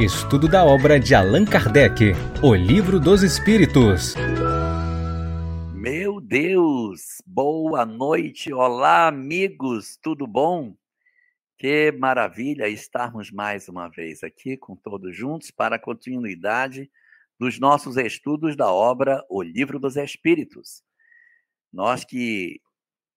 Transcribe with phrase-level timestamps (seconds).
[0.00, 4.14] Estudo da obra de Allan Kardec, O Livro dos Espíritos.
[5.74, 7.20] Meu Deus!
[7.26, 8.50] Boa noite!
[8.50, 9.98] Olá, amigos!
[10.02, 10.74] Tudo bom?
[11.58, 16.90] Que maravilha estarmos mais uma vez aqui com todos juntos para a continuidade
[17.38, 20.82] dos nossos estudos da obra O Livro dos Espíritos.
[21.70, 22.58] Nós que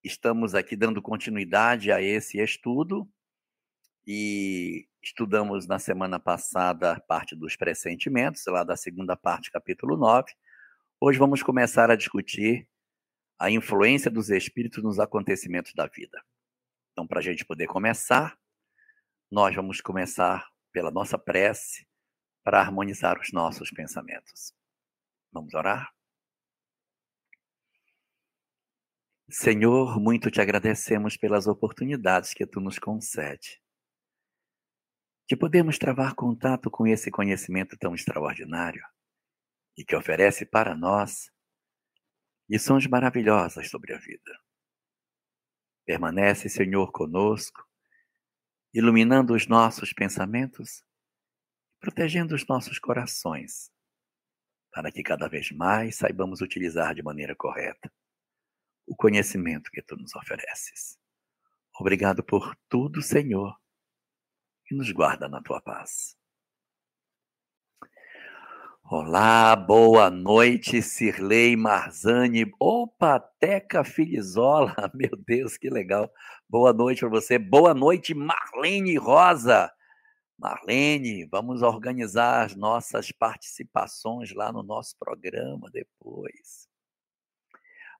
[0.04, 3.08] estamos aqui dando continuidade a esse estudo
[4.06, 10.32] e estudamos na semana passada a parte dos pressentimentos, lá da segunda parte, capítulo 9.
[10.98, 12.66] Hoje vamos começar a discutir
[13.38, 16.24] a influência dos espíritos nos acontecimentos da vida.
[16.92, 18.38] Então, para a gente poder começar,
[19.30, 21.86] nós vamos começar pela nossa prece
[22.42, 24.54] para harmonizar os nossos pensamentos.
[25.30, 25.92] Vamos orar?
[29.28, 33.63] Senhor, muito te agradecemos pelas oportunidades que tu nos concede
[35.28, 38.84] de podermos travar contato com esse conhecimento tão extraordinário
[39.76, 41.30] e que oferece para nós
[42.48, 44.38] lições maravilhosas sobre a vida.
[45.86, 47.66] Permanece, Senhor, conosco,
[48.72, 50.84] iluminando os nossos pensamentos,
[51.80, 53.70] protegendo os nossos corações,
[54.72, 57.92] para que cada vez mais saibamos utilizar de maneira correta
[58.86, 60.98] o conhecimento que tu nos ofereces.
[61.78, 63.58] Obrigado por tudo, Senhor,
[64.70, 66.16] e nos guarda na tua paz.
[68.90, 72.52] Olá, boa noite, Cirlei Marzani.
[72.60, 74.74] Opa, Teca Filizola.
[74.94, 76.12] Meu Deus, que legal.
[76.46, 77.38] Boa noite para você.
[77.38, 79.72] Boa noite, Marlene Rosa.
[80.38, 86.68] Marlene, vamos organizar as nossas participações lá no nosso programa depois.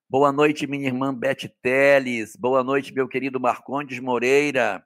[0.07, 2.37] Boa noite, minha irmã Beth Teles.
[2.37, 4.85] Boa noite, meu querido Marcondes Moreira.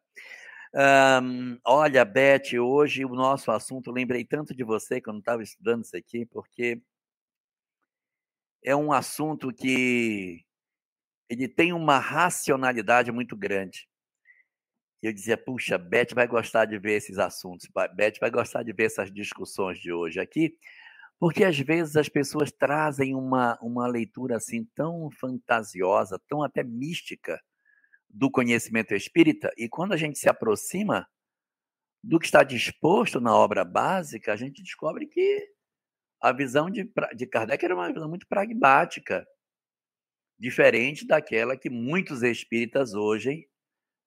[0.80, 5.96] Um, olha, Beth, hoje o nosso assunto, lembrei tanto de você quando estava estudando isso
[5.96, 6.80] aqui, porque
[8.62, 10.44] é um assunto que
[11.28, 13.88] ele tem uma racionalidade muito grande.
[15.02, 18.84] Eu dizia, puxa, Beth vai gostar de ver esses assuntos, Beth vai gostar de ver
[18.84, 20.56] essas discussões de hoje aqui,
[21.18, 27.42] porque às vezes as pessoas trazem uma, uma leitura assim tão fantasiosa, tão até mística,
[28.08, 31.06] do conhecimento espírita, e quando a gente se aproxima
[32.02, 35.46] do que está disposto na obra básica, a gente descobre que
[36.20, 39.26] a visão de, de Kardec era uma visão muito pragmática,
[40.38, 43.48] diferente daquela que muitos espíritas hoje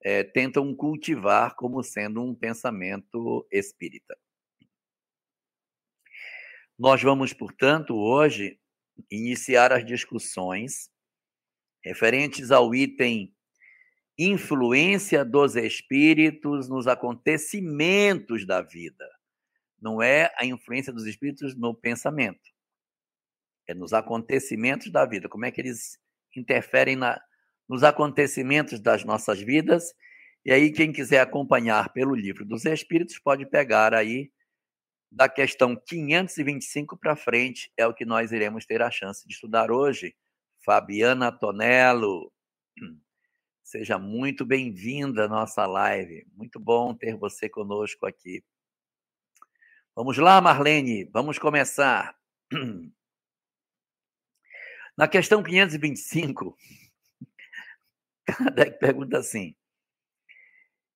[0.04, 4.18] é, tentam cultivar como sendo um pensamento espírita.
[6.78, 8.60] Nós vamos, portanto, hoje
[9.10, 10.90] iniciar as discussões
[11.84, 13.36] referentes ao item
[14.30, 19.10] influência dos espíritos nos acontecimentos da vida.
[19.82, 22.50] Não é a influência dos espíritos no pensamento.
[23.68, 25.30] É nos acontecimentos da vida.
[25.30, 26.00] Como é que eles
[26.36, 27.20] interferem na,
[27.68, 29.94] nos acontecimentos das nossas vidas.
[30.46, 34.32] E aí, quem quiser acompanhar pelo livro dos Espíritos, pode pegar aí
[35.12, 39.70] da questão 525 para frente, é o que nós iremos ter a chance de estudar
[39.70, 40.16] hoje.
[40.66, 42.32] Fabiana Tonello.
[43.72, 46.28] Seja muito bem-vinda à nossa live.
[46.36, 48.44] Muito bom ter você conosco aqui.
[49.96, 52.14] Vamos lá, Marlene, vamos começar.
[54.98, 56.58] Na questão 525,
[58.26, 59.56] Kardec pergunta assim: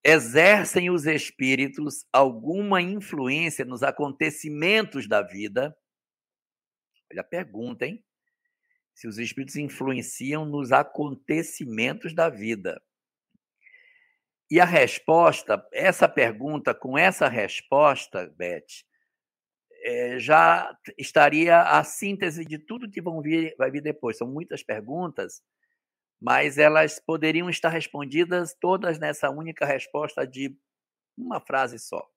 [0.03, 5.74] exercem os espíritos alguma influência nos acontecimentos da vida?
[7.09, 8.03] Olha a pergunta, hein?
[8.95, 12.81] Se os espíritos influenciam nos acontecimentos da vida.
[14.50, 18.85] E a resposta, essa pergunta, com essa resposta, Beth,
[19.83, 24.17] é, já estaria a síntese de tudo que vão vir, vai vir depois.
[24.17, 25.44] São muitas perguntas,
[26.22, 30.57] mas elas poderiam estar respondidas todas nessa única resposta de
[31.17, 32.07] uma frase só.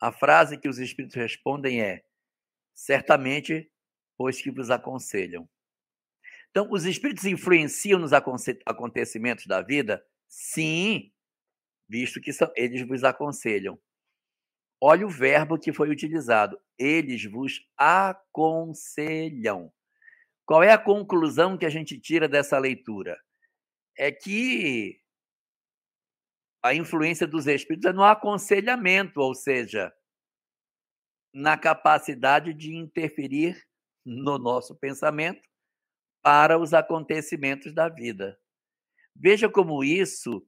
[0.00, 2.02] A frase que os espíritos respondem é:
[2.74, 3.70] certamente
[4.20, 5.48] pois que vos aconselham.
[6.50, 10.06] Então, os espíritos influenciam nos acontecimentos da vida?
[10.28, 11.10] Sim,
[11.88, 13.80] visto que são, eles vos aconselham.
[14.78, 16.60] Olha o verbo que foi utilizado.
[16.78, 19.72] Eles vos aconselham.
[20.44, 23.18] Qual é a conclusão que a gente tira dessa leitura?
[23.96, 25.00] É que
[26.62, 29.90] a influência dos espíritos é no aconselhamento, ou seja,
[31.32, 33.69] na capacidade de interferir
[34.10, 35.40] no nosso pensamento
[36.20, 38.36] para os acontecimentos da vida.
[39.14, 40.44] Veja como isso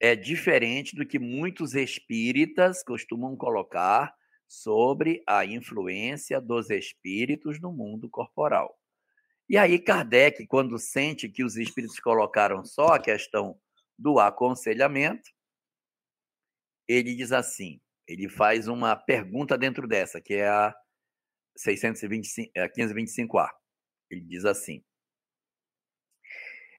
[0.00, 4.12] é diferente do que muitos espíritas costumam colocar
[4.48, 8.76] sobre a influência dos espíritos no mundo corporal.
[9.48, 13.56] E aí, Kardec, quando sente que os espíritos colocaram só a questão
[13.96, 15.30] do aconselhamento,
[16.88, 20.74] ele diz assim: ele faz uma pergunta dentro dessa, que é a
[21.56, 23.48] 625, a 525A.
[24.10, 24.82] Ele diz assim: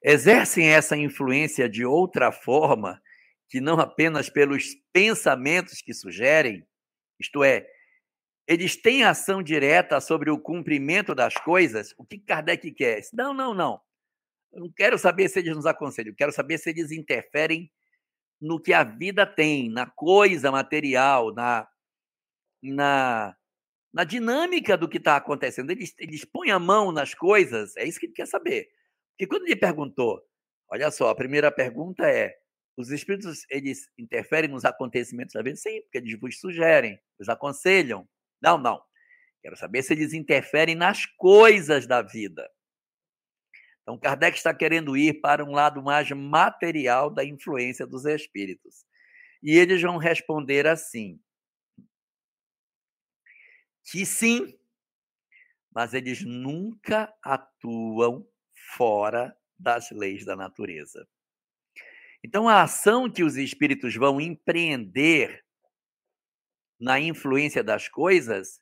[0.03, 3.01] exercem essa influência de outra forma
[3.49, 6.65] que não apenas pelos pensamentos que sugerem,
[7.19, 7.67] isto é,
[8.47, 11.93] eles têm ação direta sobre o cumprimento das coisas?
[11.97, 13.01] O que Kardec quer?
[13.13, 13.81] Não, não, não.
[14.53, 17.71] Eu não quero saber se eles nos aconselham, eu quero saber se eles interferem
[18.39, 21.67] no que a vida tem, na coisa material, na,
[22.61, 23.35] na,
[23.95, 25.71] na dinâmica do que está acontecendo.
[25.71, 28.67] Eles, eles põem a mão nas coisas, é isso que ele quer saber.
[29.11, 30.21] Porque quando ele perguntou,
[30.67, 32.35] olha só, a primeira pergunta é:
[32.75, 35.55] os espíritos eles interferem nos acontecimentos da vida?
[35.55, 38.05] Sim, porque eles vos sugerem, vos aconselham.
[38.41, 38.81] Não, não.
[39.41, 42.49] Quero saber se eles interferem nas coisas da vida.
[43.81, 48.83] Então, Kardec está querendo ir para um lado mais material da influência dos espíritos.
[49.41, 51.17] E eles vão responder assim:
[53.85, 54.57] que sim,
[55.73, 58.27] mas eles nunca atuam
[58.75, 61.07] fora das leis da natureza.
[62.23, 65.45] Então, a ação que os espíritos vão empreender
[66.79, 68.61] na influência das coisas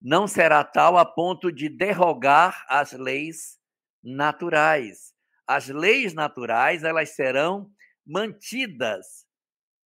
[0.00, 3.58] não será tal a ponto de derrogar as leis
[4.02, 5.12] naturais.
[5.46, 7.70] As leis naturais, elas serão
[8.06, 9.26] mantidas.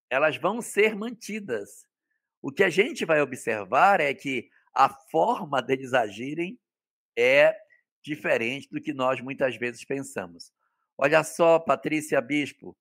[0.08, 1.86] Elas vão ser mantidas.
[2.44, 6.60] O que a gente vai observar é que a forma deles agirem
[7.16, 7.56] é
[8.02, 10.52] diferente do que nós muitas vezes pensamos.
[10.98, 12.76] Olha só, Patrícia Bispo,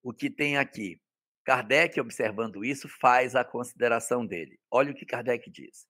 [0.00, 1.02] o que tem aqui.
[1.44, 4.60] Kardec, observando isso, faz a consideração dele.
[4.70, 5.84] Olha o que Kardec diz.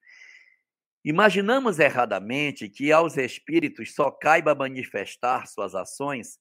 [1.05, 6.39] Imaginamos erradamente que aos espíritos só caiba manifestar suas ações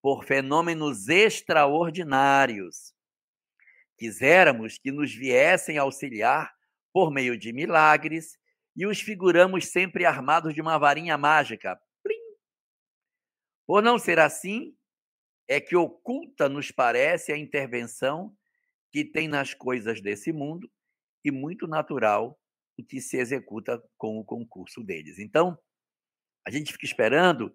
[0.00, 2.94] por fenômenos extraordinários.
[4.00, 6.50] Quiséramos que nos viessem auxiliar
[6.90, 8.38] por meio de milagres
[8.74, 11.78] e os figuramos sempre armados de uma varinha mágica.
[12.02, 12.16] Plim!
[13.66, 14.74] Por não ser assim,
[15.46, 18.34] é que oculta nos parece a intervenção
[18.90, 20.72] que tem nas coisas desse mundo
[21.22, 22.40] e muito natural
[22.78, 25.18] o que se executa com o concurso deles.
[25.18, 25.58] Então,
[26.46, 27.54] a gente fica esperando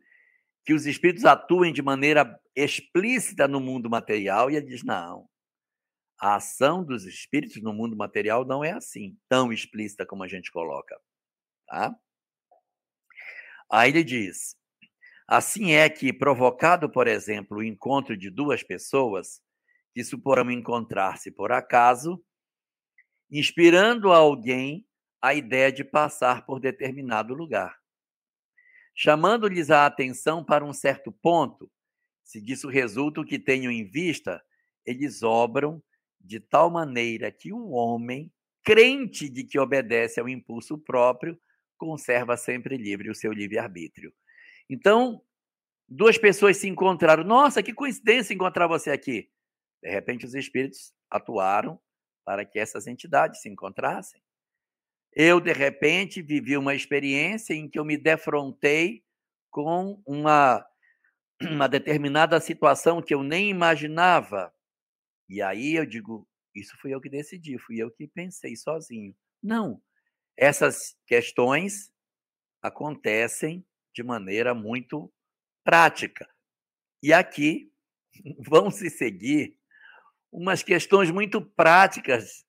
[0.64, 5.28] que os espíritos atuem de maneira explícita no mundo material e ele diz: não.
[6.20, 10.52] A ação dos espíritos no mundo material não é assim, tão explícita como a gente
[10.52, 10.98] coloca.
[11.68, 11.96] Tá?
[13.70, 14.56] Aí ele diz:
[15.28, 19.42] assim é que, provocado, por exemplo, o encontro de duas pessoas
[19.94, 22.24] que suporão encontrar-se por acaso,
[23.30, 24.86] inspirando a alguém
[25.22, 27.80] a ideia de passar por determinado lugar.
[28.94, 31.70] Chamando-lhes a atenção para um certo ponto,
[32.24, 34.44] se disso resulta o que tenham em vista,
[34.86, 35.82] eles obram
[36.26, 38.32] de tal maneira que um homem,
[38.64, 41.40] crente de que obedece ao impulso próprio,
[41.78, 44.14] conserva sempre livre o seu livre-arbítrio.
[44.70, 45.22] Então,
[45.88, 47.24] duas pessoas se encontraram.
[47.24, 49.30] Nossa, que coincidência encontrar você aqui.
[49.84, 51.80] De repente, os espíritos atuaram
[52.26, 54.20] para que essas entidades se encontrassem.
[55.14, 59.04] Eu, de repente, vivi uma experiência em que eu me defrontei
[59.50, 60.66] com uma,
[61.42, 64.52] uma determinada situação que eu nem imaginava.
[65.30, 69.16] E aí eu digo: isso fui eu que decidi, fui eu que pensei sozinho.
[69.42, 69.82] Não.
[70.38, 71.92] Essas questões
[72.62, 75.12] acontecem de maneira muito
[75.64, 76.28] prática.
[77.02, 77.72] E aqui
[78.48, 79.58] vão se seguir
[80.32, 82.46] umas questões muito práticas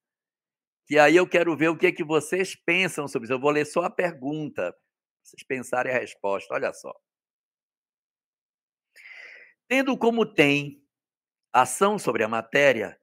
[0.87, 3.33] que aí eu quero ver o que, é que vocês pensam sobre isso.
[3.33, 4.75] Eu vou ler só a pergunta,
[5.23, 6.55] vocês pensarem a resposta.
[6.55, 6.95] Olha só.
[9.69, 10.81] Tendo como tem
[11.63, 12.99] ação sobre a matéria,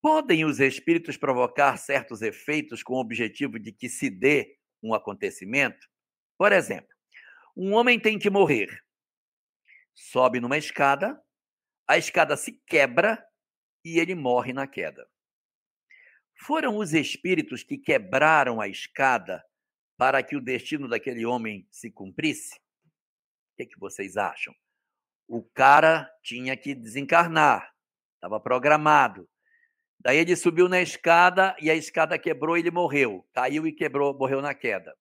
[0.00, 5.88] podem os espíritos provocar certos efeitos com o objetivo de que se dê um acontecimento?
[6.38, 6.88] Por exemplo,
[7.56, 8.82] um homem tem que morrer.
[9.94, 11.20] Sobe numa escada,
[11.86, 13.22] a escada se quebra
[13.84, 15.06] e ele morre na queda.
[16.34, 19.44] Foram os espíritos que quebraram a escada
[19.98, 22.54] para que o destino daquele homem se cumprisse?
[22.54, 24.54] O que, é que vocês acham?
[25.28, 27.70] O cara tinha que desencarnar,
[28.20, 29.28] estava programado.
[29.98, 33.26] Daí ele subiu na escada e a escada quebrou e ele morreu.
[33.34, 34.96] Caiu e quebrou, morreu na queda.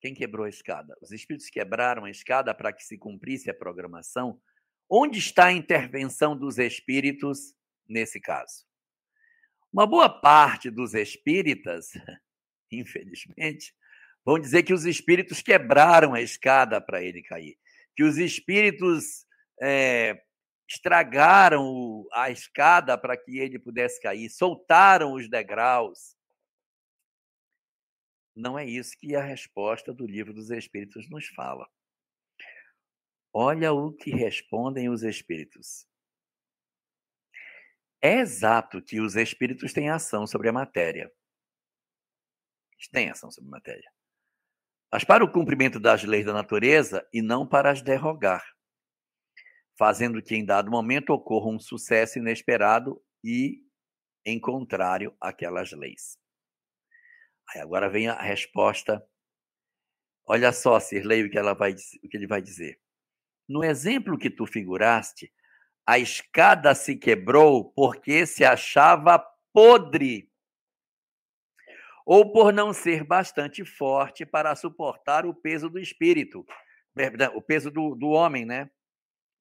[0.00, 0.94] Quem quebrou a escada?
[1.00, 4.40] Os espíritos quebraram a escada para que se cumprisse a programação
[4.88, 7.54] Onde está a intervenção dos espíritos
[7.88, 8.64] nesse caso?
[9.72, 11.92] Uma boa parte dos espíritas,
[12.70, 13.74] infelizmente,
[14.24, 17.58] vão dizer que os espíritos quebraram a escada para ele cair,
[17.96, 19.26] que os espíritos
[19.60, 20.22] é,
[20.68, 26.16] estragaram a escada para que ele pudesse cair, soltaram os degraus.
[28.34, 31.68] Não é isso que a resposta do livro dos Espíritos nos fala.
[33.32, 35.86] Olha o que respondem os Espíritos.
[38.00, 41.12] É exato que os Espíritos têm ação sobre a matéria.
[42.72, 43.92] Eles têm ação sobre a matéria.
[44.92, 48.53] Mas para o cumprimento das leis da natureza e não para as derrogar
[49.76, 53.62] fazendo que em dado momento ocorra um sucesso inesperado e
[54.24, 56.18] em contrário àquelas leis.
[57.48, 59.04] Aí agora vem a resposta.
[60.26, 62.80] Olha só, Sirlei, o que, ela vai, o que ele vai dizer.
[63.48, 65.30] No exemplo que tu figuraste,
[65.86, 70.30] a escada se quebrou porque se achava podre,
[72.06, 76.44] ou por não ser bastante forte para suportar o peso do espírito,
[77.34, 78.70] o peso do, do homem, né?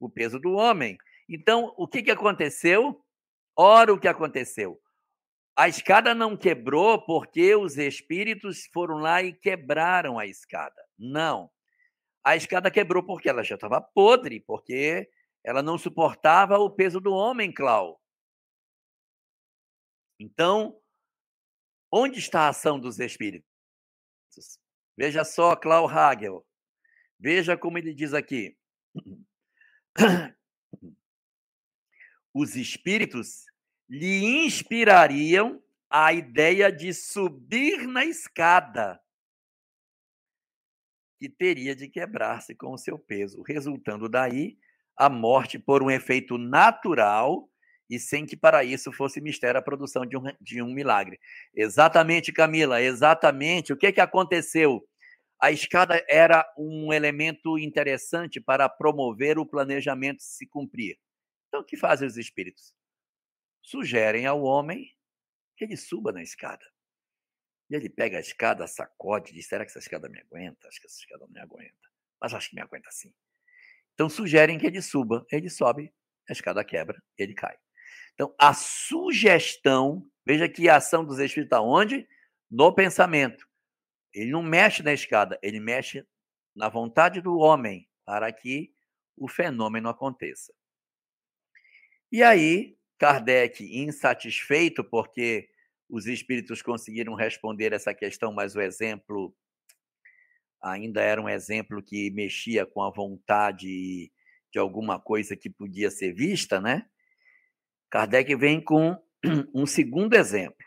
[0.06, 0.98] O peso do homem.
[1.28, 3.04] Então, o que, que aconteceu?
[3.56, 4.80] Ora, o que aconteceu?
[5.56, 10.84] A escada não quebrou porque os espíritos foram lá e quebraram a escada.
[10.98, 11.52] Não.
[12.24, 15.10] A escada quebrou porque ela já estava podre, porque
[15.44, 18.02] ela não suportava o peso do homem, Clau.
[20.20, 20.80] Então,
[21.92, 23.50] onde está a ação dos espíritos?
[24.98, 26.46] Veja só, Clau Hagel.
[27.20, 28.58] Veja como ele diz aqui.
[32.34, 33.46] os espíritos
[33.88, 39.00] lhe inspirariam a ideia de subir na escada,
[41.20, 44.58] que teria de quebrar-se com o seu peso, resultando daí
[44.98, 47.50] a morte por um efeito natural
[47.90, 51.20] e sem que para isso fosse mistério a produção de um, de um milagre.
[51.54, 53.72] Exatamente, Camila, exatamente.
[53.72, 54.84] O que, que aconteceu?
[55.44, 60.98] A escada era um elemento interessante para promover o planejamento se cumprir.
[61.50, 62.74] Então, o que fazem os espíritos?
[63.62, 64.96] Sugerem ao homem
[65.58, 66.66] que ele suba na escada.
[67.70, 70.66] E ele pega a escada, sacode diz: será que essa escada me aguenta?
[70.70, 71.90] Acho que essa escada não me aguenta.
[72.22, 73.14] Mas acho que me aguenta sim.
[73.96, 75.26] Então, sugerem que ele suba.
[75.30, 75.94] Ele sobe,
[76.30, 77.58] a escada quebra, ele cai.
[78.14, 82.08] Então, a sugestão, veja que a ação dos espíritos está onde?
[82.50, 83.46] No pensamento.
[84.14, 86.06] Ele não mexe na escada, ele mexe
[86.56, 88.72] na vontade do homem para que
[89.18, 90.54] o fenômeno aconteça.
[92.12, 95.50] E aí, Kardec, insatisfeito porque
[95.90, 99.36] os espíritos conseguiram responder essa questão, mas o exemplo
[100.62, 104.12] ainda era um exemplo que mexia com a vontade
[104.52, 106.88] de alguma coisa que podia ser vista, né?
[107.90, 108.98] Kardec vem com
[109.54, 110.66] um segundo exemplo.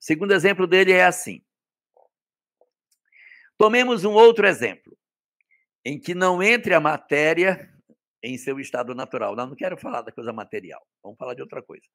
[0.00, 1.44] O segundo exemplo dele é assim:
[3.62, 4.98] Tomemos um outro exemplo,
[5.84, 7.72] em que não entre a matéria
[8.20, 9.36] em seu estado natural.
[9.36, 11.86] Não, não quero falar da coisa material, vamos falar de outra coisa.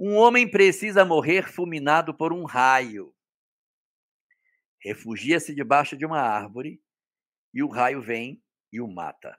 [0.00, 3.14] Um homem precisa morrer fulminado por um raio.
[4.80, 6.82] Refugia-se debaixo de uma árvore
[7.52, 8.42] e o raio vem
[8.72, 9.38] e o mata.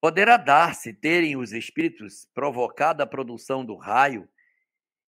[0.00, 4.26] Poderá dar-se terem os espíritos provocado a produção do raio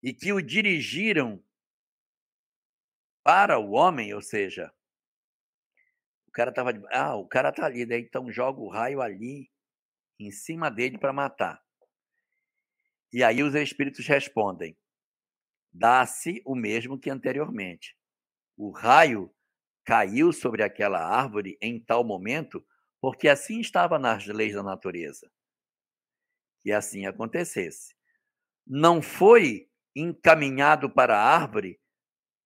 [0.03, 1.43] e que o dirigiram
[3.23, 4.71] para o homem, ou seja,
[6.35, 6.73] cara tava.
[6.91, 9.49] Ah, o cara tá ali, daí então joga o raio ali
[10.19, 11.63] em cima dele para matar.
[13.13, 14.77] E aí os espíritos respondem:
[15.73, 17.97] dá-se o mesmo que anteriormente.
[18.57, 19.33] O raio
[19.85, 22.65] caiu sobre aquela árvore em tal momento,
[23.01, 25.31] porque assim estava nas leis da natureza.
[26.63, 27.95] Que assim acontecesse.
[28.67, 31.79] Não foi encaminhado para a árvore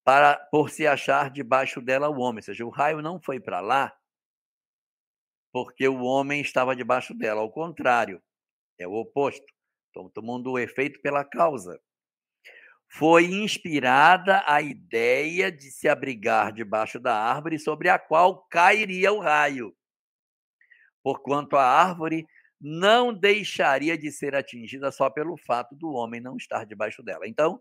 [0.09, 2.39] para por se achar debaixo dela o homem.
[2.39, 3.95] Ou seja, o raio não foi para lá
[5.53, 7.43] porque o homem estava debaixo dela.
[7.43, 8.19] Ao contrário,
[8.79, 9.45] é o oposto.
[9.89, 11.79] Estamos tomando o efeito pela causa.
[12.91, 19.21] Foi inspirada a ideia de se abrigar debaixo da árvore sobre a qual cairia o
[19.21, 19.77] raio,
[21.03, 22.27] porquanto a árvore
[22.59, 27.29] não deixaria de ser atingida só pelo fato do homem não estar debaixo dela.
[27.29, 27.61] Então,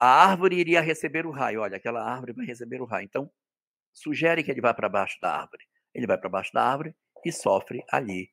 [0.00, 1.60] a árvore iria receber o raio.
[1.60, 3.04] Olha, aquela árvore vai receber o raio.
[3.04, 3.30] Então,
[3.92, 5.64] sugere que ele vá para baixo da árvore.
[5.94, 8.32] Ele vai para baixo da árvore e sofre ali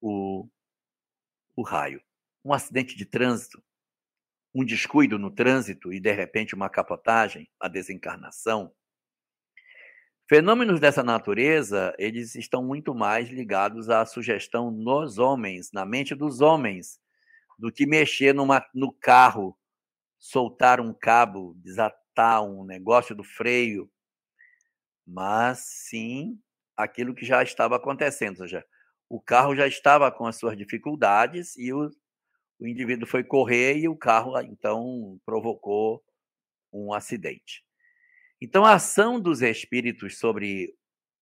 [0.00, 0.48] o,
[1.54, 2.02] o raio.
[2.44, 3.62] Um acidente de trânsito,
[4.54, 8.74] um descuido no trânsito e, de repente, uma capotagem, a desencarnação,
[10.28, 16.40] Fenômenos dessa natureza, eles estão muito mais ligados à sugestão nos homens, na mente dos
[16.40, 16.98] homens,
[17.56, 19.56] do que mexer numa, no carro,
[20.18, 23.90] soltar um cabo, desatar um negócio do freio,
[25.06, 26.40] mas sim
[26.76, 28.64] aquilo que já estava acontecendo, ou seja,
[29.08, 31.90] o carro já estava com as suas dificuldades e o,
[32.58, 36.04] o indivíduo foi correr e o carro então provocou
[36.72, 37.64] um acidente.
[38.40, 40.76] Então, a ação dos espíritos sobre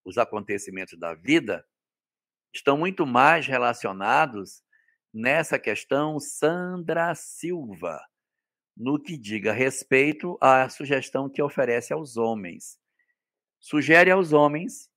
[0.04, 1.64] os acontecimentos da vida
[2.52, 4.62] estão muito mais relacionados
[5.12, 8.00] nessa questão Sandra Silva,
[8.76, 12.78] no que diga respeito à sugestão que oferece aos homens.
[13.60, 14.90] Sugere aos homens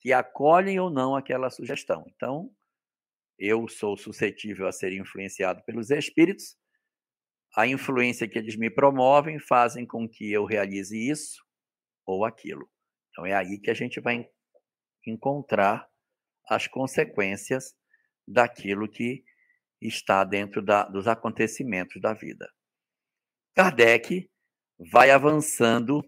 [0.00, 2.04] que acolhem ou não aquela sugestão.
[2.14, 2.54] Então,
[3.38, 6.56] eu sou suscetível a ser influenciado pelos espíritos,
[7.56, 11.44] a influência que eles me promovem fazem com que eu realize isso
[12.06, 12.68] ou aquilo.
[13.10, 14.26] Então, é aí que a gente vai
[15.06, 15.86] encontrar
[16.48, 17.74] as consequências
[18.26, 19.24] daquilo que
[19.80, 22.48] está dentro da, dos acontecimentos da vida.
[23.54, 24.30] Kardec
[24.78, 26.02] vai avançando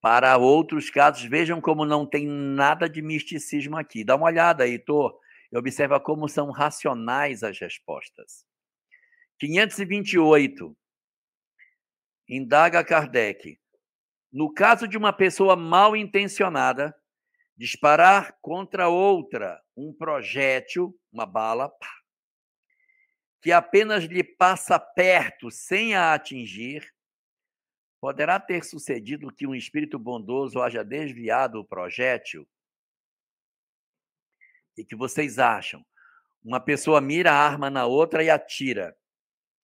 [0.00, 1.24] para outros casos.
[1.24, 4.04] Vejam como não tem nada de misticismo aqui.
[4.04, 5.18] Dá uma olhada, Heitor,
[5.52, 8.46] e observa como são racionais as respostas.
[9.38, 10.76] 528.
[12.28, 13.58] Indaga Kardec.
[14.32, 16.94] No caso de uma pessoa mal intencionada
[17.56, 21.95] disparar contra outra um projétil, uma bala, pá,
[23.46, 26.92] que apenas lhe passa perto sem a atingir,
[28.00, 32.44] poderá ter sucedido que um espírito bondoso haja desviado o projétil?
[34.76, 35.86] E que vocês acham?
[36.42, 38.98] Uma pessoa mira a arma na outra e atira,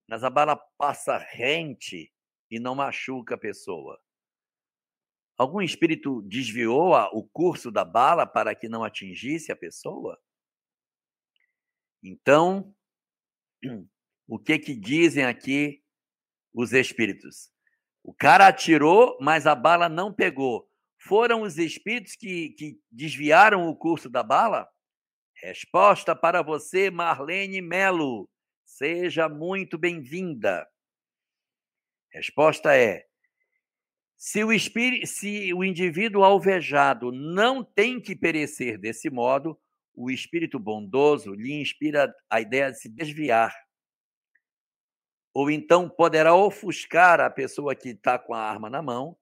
[0.08, 2.14] mas a bala passa rente
[2.48, 4.00] e não machuca a pessoa.
[5.36, 10.22] Algum espírito desviou o curso da bala para que não atingisse a pessoa?
[12.00, 12.72] Então,
[14.26, 15.82] o que que dizem aqui
[16.52, 17.50] os espíritos?
[18.02, 20.68] O cara atirou, mas a bala não pegou.
[20.98, 24.68] Foram os espíritos que, que desviaram o curso da bala?
[25.34, 28.28] Resposta para você, Marlene Melo.
[28.64, 30.66] Seja muito bem-vinda.
[32.12, 33.06] Resposta é:
[34.16, 39.58] se o, espírito, se o indivíduo alvejado não tem que perecer desse modo,
[39.94, 43.54] o espírito bondoso lhe inspira a ideia de se desviar.
[45.34, 49.16] Ou então poderá ofuscar a pessoa que está com a arma na mão,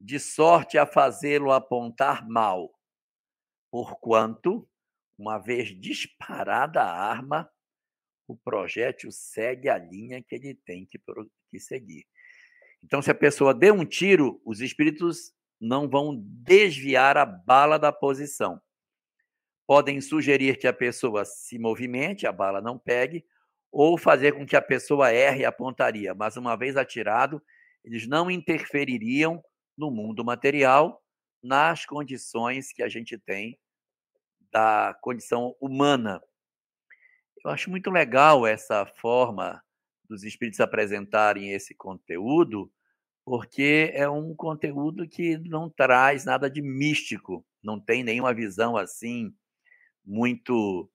[0.00, 2.72] de sorte a fazê-lo apontar mal.
[3.70, 4.68] Porquanto,
[5.16, 7.50] uma vez disparada a arma,
[8.26, 11.00] o projétil segue a linha que ele tem que,
[11.50, 12.06] que seguir.
[12.82, 17.92] Então, se a pessoa deu um tiro, os espíritos não vão desviar a bala da
[17.92, 18.60] posição
[19.68, 23.22] podem sugerir que a pessoa se movimente, a bala não pegue,
[23.70, 26.14] ou fazer com que a pessoa erre a pontaria.
[26.14, 27.42] Mas uma vez atirado,
[27.84, 29.44] eles não interfeririam
[29.76, 31.04] no mundo material,
[31.42, 33.58] nas condições que a gente tem
[34.50, 36.18] da condição humana.
[37.44, 39.62] Eu acho muito legal essa forma
[40.08, 42.72] dos espíritos apresentarem esse conteúdo,
[43.22, 49.30] porque é um conteúdo que não traz nada de místico, não tem nenhuma visão assim
[50.08, 50.90] muito.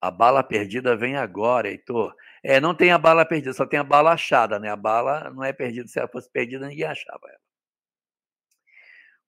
[0.00, 2.14] A bala perdida vem agora, Heitor.
[2.42, 4.70] É, não tem a bala perdida, só tem a bala achada, né?
[4.70, 5.86] A bala não é perdida.
[5.86, 7.40] Se ela fosse perdida, ninguém achava ela.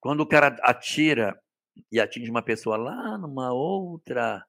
[0.00, 1.40] Quando o cara atira
[1.90, 4.44] e atinge uma pessoa lá numa outra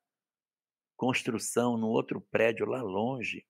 [0.95, 3.45] construção, num outro prédio lá longe,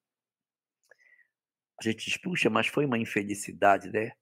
[1.80, 4.14] a gente diz, puxa, mas foi uma infelicidade, né?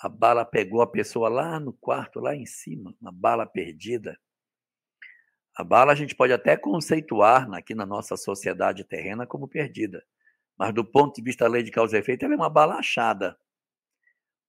[0.00, 4.18] A bala pegou a pessoa lá no quarto, lá em cima, uma bala perdida.
[5.56, 10.04] A bala a gente pode até conceituar aqui na nossa sociedade terrena como perdida,
[10.58, 12.74] mas do ponto de vista da lei de causa e efeito, ela é uma bala
[12.74, 13.38] achada.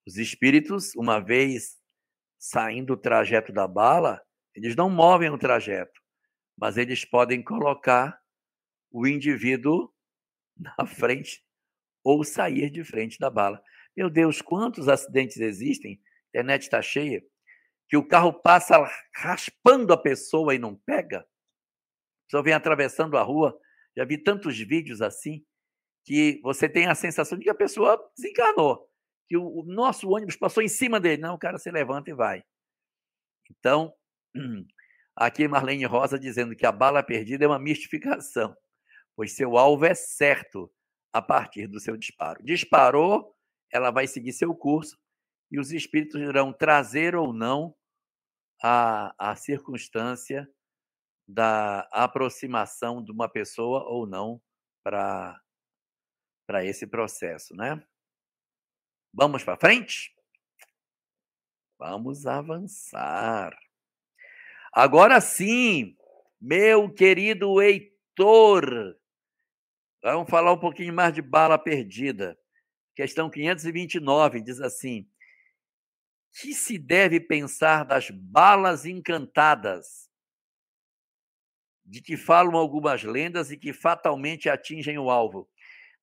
[0.05, 1.77] Os espíritos, uma vez
[2.39, 4.21] saindo do trajeto da bala,
[4.53, 5.99] eles não movem o trajeto,
[6.57, 8.19] mas eles podem colocar
[8.91, 9.91] o indivíduo
[10.57, 11.43] na frente
[12.03, 13.61] ou sair de frente da bala.
[13.95, 15.93] Meu Deus, quantos acidentes existem?
[15.93, 17.23] A internet está cheia
[17.87, 18.77] que o carro passa
[19.13, 21.19] raspando a pessoa e não pega.
[21.19, 21.25] A
[22.27, 23.57] pessoa vem atravessando a rua.
[23.95, 25.45] Já vi tantos vídeos assim
[26.03, 28.87] que você tem a sensação de que a pessoa desencanou,
[29.27, 31.21] que o, o nosso ônibus passou em cima dele.
[31.21, 32.43] Não, o cara se levanta e vai.
[33.49, 33.93] Então,
[35.15, 38.55] aqui Marlene Rosa dizendo que a bala perdida é uma mistificação,
[39.15, 40.71] pois seu alvo é certo
[41.13, 42.43] a partir do seu disparo.
[42.43, 43.33] Disparou,
[43.71, 44.97] ela vai seguir seu curso
[45.51, 47.75] e os espíritos irão trazer ou não
[48.61, 50.49] a, a circunstância
[51.27, 54.41] da aproximação de uma pessoa ou não
[54.83, 55.41] para
[56.63, 57.83] esse processo, né?
[59.13, 60.13] Vamos para frente?
[61.79, 63.57] Vamos avançar.
[64.71, 65.95] Agora sim,
[66.39, 68.97] meu querido Heitor,
[70.03, 72.37] vamos falar um pouquinho mais de bala perdida.
[72.95, 75.09] Questão 529 diz assim:
[76.35, 80.09] que se deve pensar das balas encantadas,
[81.85, 85.49] de que falam algumas lendas e que fatalmente atingem o alvo?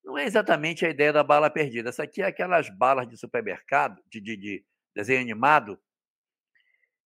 [0.03, 1.89] Não é exatamente a ideia da bala perdida.
[1.89, 4.65] Essa aqui é aquelas balas de supermercado, de, de, de
[4.95, 5.79] desenho animado,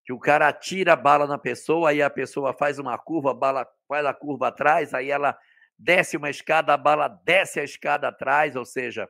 [0.05, 3.33] que o cara atira a bala na pessoa, aí a pessoa faz uma curva, a
[3.33, 5.37] bala faz a curva atrás, aí ela
[5.77, 9.09] desce uma escada, a bala desce a escada atrás, ou seja,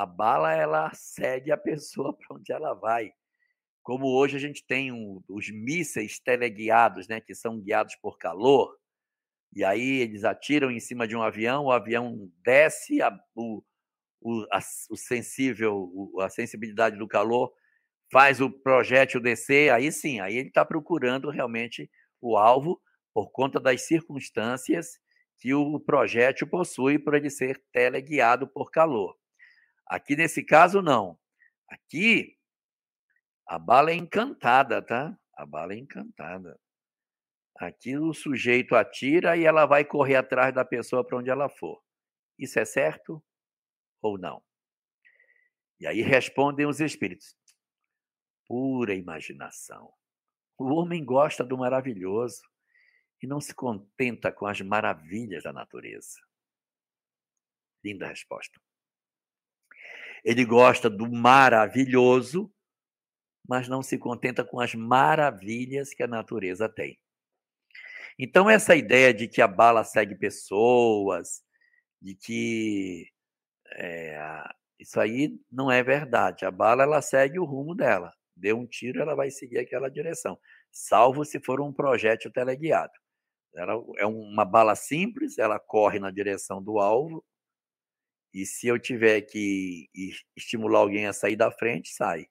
[0.00, 3.12] a bala ela segue a pessoa para onde ela vai.
[3.82, 8.74] Como hoje a gente tem um, os mísseis teleguiados, né, que são guiados por calor,
[9.54, 13.62] e aí eles atiram em cima de um avião, o avião desce, a, o,
[14.22, 14.60] o, a,
[14.90, 17.52] o sensível, a sensibilidade do calor
[18.10, 21.90] faz o projétil descer, aí sim, aí ele está procurando realmente
[22.22, 22.80] o alvo
[23.12, 24.98] por conta das circunstâncias
[25.38, 29.19] que o projétil possui para ele ser teleguiado por calor.
[29.90, 31.18] Aqui nesse caso, não.
[31.68, 32.38] Aqui,
[33.44, 35.18] a bala é encantada, tá?
[35.34, 36.56] A bala é encantada.
[37.56, 41.82] Aqui o sujeito atira e ela vai correr atrás da pessoa para onde ela for.
[42.38, 43.20] Isso é certo
[44.00, 44.40] ou não?
[45.80, 47.36] E aí respondem os espíritos
[48.46, 49.92] pura imaginação.
[50.56, 52.42] O homem gosta do maravilhoso
[53.20, 56.20] e não se contenta com as maravilhas da natureza.
[57.84, 58.60] Linda resposta.
[60.24, 62.52] Ele gosta do maravilhoso,
[63.48, 66.98] mas não se contenta com as maravilhas que a natureza tem.
[68.18, 71.42] Então, essa ideia de que a bala segue pessoas,
[72.00, 73.08] de que
[73.76, 74.42] é,
[74.78, 76.44] isso aí não é verdade.
[76.44, 80.38] A bala ela segue o rumo dela deu um tiro, ela vai seguir aquela direção,
[80.72, 82.92] salvo se for um projétil teleguiado.
[83.54, 87.24] Ela é uma bala simples, ela corre na direção do alvo,
[88.32, 89.88] e se eu tiver que
[90.36, 92.26] estimular alguém a sair da frente, sai.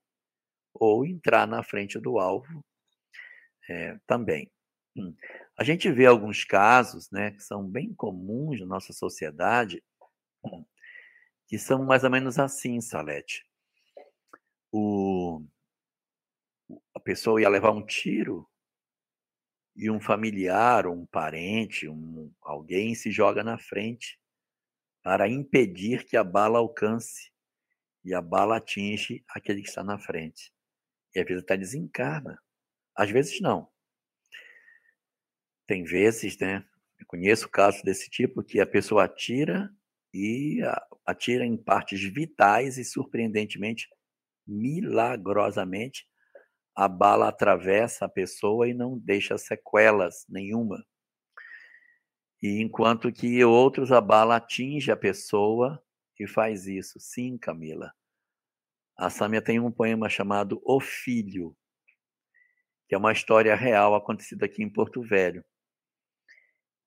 [0.73, 2.63] Ou entrar na frente do alvo
[3.69, 4.49] é, também.
[4.95, 5.13] Hum.
[5.57, 9.83] A gente vê alguns casos né, que são bem comuns na nossa sociedade,
[10.43, 10.65] hum,
[11.47, 13.45] que são mais ou menos assim, Salete.
[14.71, 15.43] O,
[16.93, 18.47] a pessoa ia levar um tiro
[19.75, 24.18] e um familiar, um parente, um, alguém se joga na frente
[25.03, 27.31] para impedir que a bala alcance
[28.03, 30.53] e a bala atinge aquele que está na frente.
[31.15, 32.41] E às vezes até desencarna.
[32.95, 33.69] Às vezes não.
[35.67, 36.65] Tem vezes, né?
[36.99, 39.69] Eu conheço casos desse tipo que a pessoa atira
[40.13, 40.59] e
[41.05, 43.87] atira em partes vitais e surpreendentemente,
[44.45, 46.07] milagrosamente,
[46.75, 50.83] a bala atravessa a pessoa e não deixa sequelas nenhuma.
[52.41, 55.81] E enquanto que outros a bala atinge a pessoa
[56.19, 56.99] e faz isso.
[56.99, 57.93] Sim, Camila.
[58.97, 61.55] A Sâmia tem um poema chamado O Filho,
[62.87, 65.43] que é uma história real acontecida aqui em Porto Velho.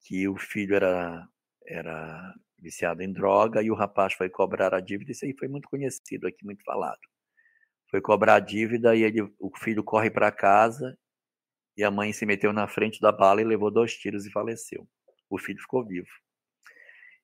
[0.01, 1.29] Que o filho era,
[1.67, 5.13] era viciado em droga e o rapaz foi cobrar a dívida.
[5.13, 7.01] Isso aí foi muito conhecido aqui, muito falado
[7.93, 10.99] foi cobrar a dívida e ele, o filho corre para casa
[11.77, 14.89] e a mãe se meteu na frente da bala e levou dois tiros e faleceu.
[15.33, 16.11] O filho ficou vivo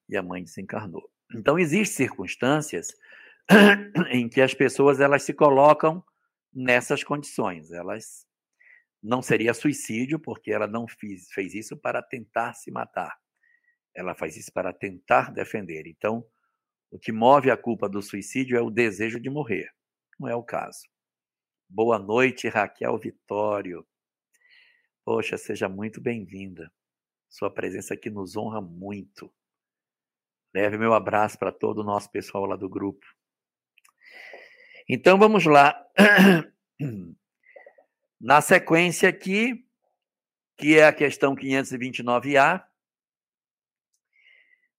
[0.09, 1.11] e a mãe desencarnou.
[1.35, 2.89] Então existem circunstâncias
[4.11, 6.03] em que as pessoas elas se colocam
[6.51, 7.71] nessas condições.
[7.71, 8.27] Elas
[9.03, 13.15] não seria suicídio porque ela não fez, fez isso para tentar se matar.
[13.95, 15.87] Ela faz isso para tentar defender.
[15.87, 16.25] Então,
[16.91, 19.71] o que move a culpa do suicídio é o desejo de morrer.
[20.19, 20.89] Não é o caso.
[21.69, 23.87] Boa noite, Raquel Vitório.
[25.05, 26.73] Poxa, seja muito bem-vinda.
[27.29, 29.33] Sua presença aqui nos honra muito.
[30.55, 33.05] Leve meu abraço para todo o nosso pessoal lá do grupo.
[34.89, 35.87] Então vamos lá.
[38.21, 39.67] Na sequência aqui,
[40.57, 42.65] que é a questão 529A,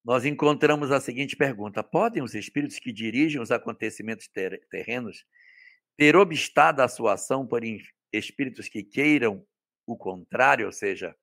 [0.04, 5.26] nós encontramos a seguinte pergunta: Podem os espíritos que dirigem os acontecimentos ter terrenos
[5.96, 7.62] ter obstado a sua ação por
[8.14, 9.46] espíritos que queiram
[9.86, 10.66] o contrário?
[10.66, 11.14] Ou seja,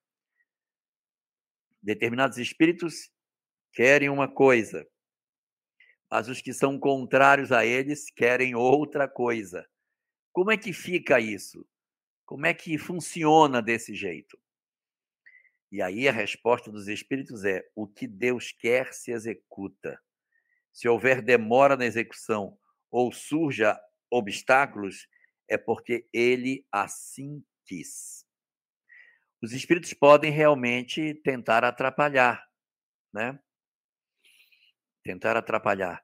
[1.86, 3.12] determinados espíritos
[3.72, 4.84] querem uma coisa,
[6.10, 9.64] mas os que são contrários a eles querem outra coisa.
[10.32, 11.64] Como é que fica isso?
[12.24, 14.36] Como é que funciona desse jeito?
[15.70, 19.96] E aí a resposta dos espíritos é: o que Deus quer se executa.
[20.72, 22.58] Se houver demora na execução
[22.90, 23.78] ou surja
[24.10, 25.06] obstáculos,
[25.48, 28.25] é porque ele assim quis.
[29.46, 32.44] Os espíritos podem realmente tentar atrapalhar,
[33.14, 33.38] né?
[35.04, 36.02] Tentar atrapalhar.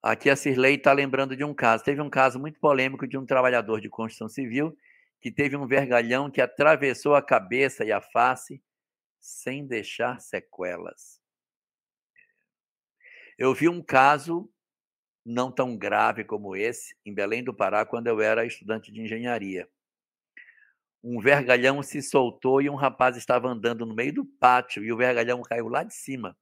[0.00, 1.82] Aqui a Cirlei está lembrando de um caso.
[1.82, 4.78] Teve um caso muito polêmico de um trabalhador de construção civil
[5.20, 8.62] que teve um vergalhão que atravessou a cabeça e a face
[9.18, 11.20] sem deixar sequelas.
[13.36, 14.48] Eu vi um caso
[15.26, 19.68] não tão grave como esse em Belém do Pará quando eu era estudante de engenharia.
[21.02, 24.96] Um vergalhão se soltou e um rapaz estava andando no meio do pátio e o
[24.96, 26.36] vergalhão caiu lá de cima.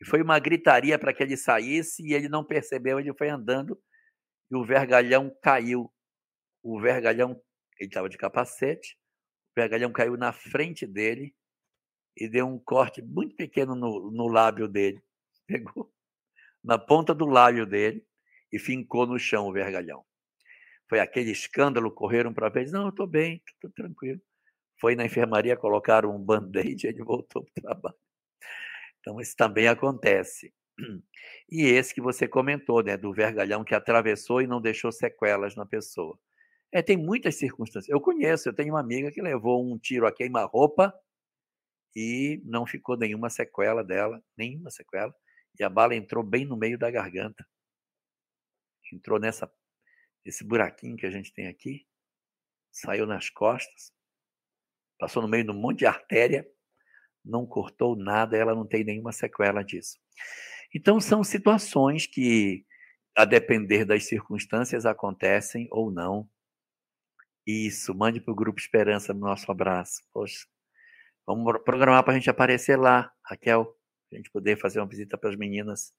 [0.00, 3.80] E foi uma gritaria para que ele saísse e ele não percebeu, ele foi andando
[4.50, 5.92] e o vergalhão caiu.
[6.62, 7.40] O vergalhão,
[7.78, 8.98] ele estava de capacete,
[9.56, 11.34] o vergalhão caiu na frente dele
[12.16, 15.02] e deu um corte muito pequeno no, no lábio dele.
[15.46, 15.90] Pegou
[16.62, 18.06] na ponta do lábio dele
[18.52, 20.04] e fincou no chão o vergalhão.
[20.90, 24.20] Foi aquele escândalo, correram para ver, não, eu estou bem, estou tranquilo.
[24.80, 27.96] Foi na enfermaria, colocaram um band-aid ele voltou para o trabalho.
[28.98, 30.52] Então, isso também acontece.
[31.48, 35.64] E esse que você comentou, né, do vergalhão que atravessou e não deixou sequelas na
[35.64, 36.18] pessoa.
[36.72, 37.88] É, tem muitas circunstâncias.
[37.88, 40.92] Eu conheço, eu tenho uma amiga que levou um tiro a queima-roupa
[41.94, 45.14] e não ficou nenhuma sequela dela, nenhuma sequela,
[45.58, 47.46] e a bala entrou bem no meio da garganta.
[48.92, 49.46] Entrou nessa
[50.24, 51.86] esse buraquinho que a gente tem aqui,
[52.70, 53.92] saiu nas costas,
[54.98, 56.46] passou no meio de um monte de artéria,
[57.24, 59.98] não cortou nada, ela não tem nenhuma sequela disso.
[60.74, 62.64] Então, são situações que,
[63.16, 66.28] a depender das circunstâncias, acontecem ou não.
[67.46, 70.02] Isso, mande para o Grupo Esperança nosso abraço.
[70.12, 70.46] Poxa,
[71.26, 73.76] vamos programar para a gente aparecer lá, Raquel,
[74.12, 75.92] a gente poder fazer uma visita para as meninas.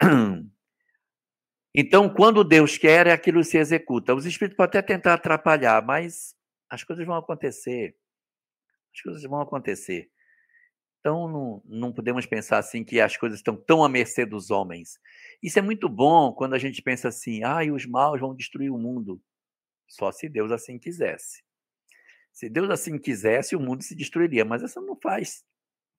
[1.74, 4.14] Então, quando Deus quer, aquilo se executa.
[4.14, 6.34] Os espíritos podem até tentar atrapalhar, mas
[6.68, 7.96] as coisas vão acontecer.
[8.94, 10.10] As coisas vão acontecer.
[11.00, 15.00] Então, não, não podemos pensar assim que as coisas estão tão à mercê dos homens.
[15.42, 18.78] Isso é muito bom quando a gente pensa assim, ah, os maus vão destruir o
[18.78, 19.20] mundo.
[19.88, 21.42] Só se Deus assim quisesse.
[22.32, 24.44] Se Deus assim quisesse, o mundo se destruiria.
[24.44, 25.44] Mas isso não faz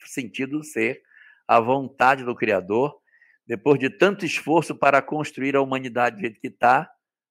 [0.06, 1.02] sentido ser
[1.48, 2.98] a vontade do Criador,
[3.46, 6.90] depois de tanto esforço para construir a humanidade do jeito que está,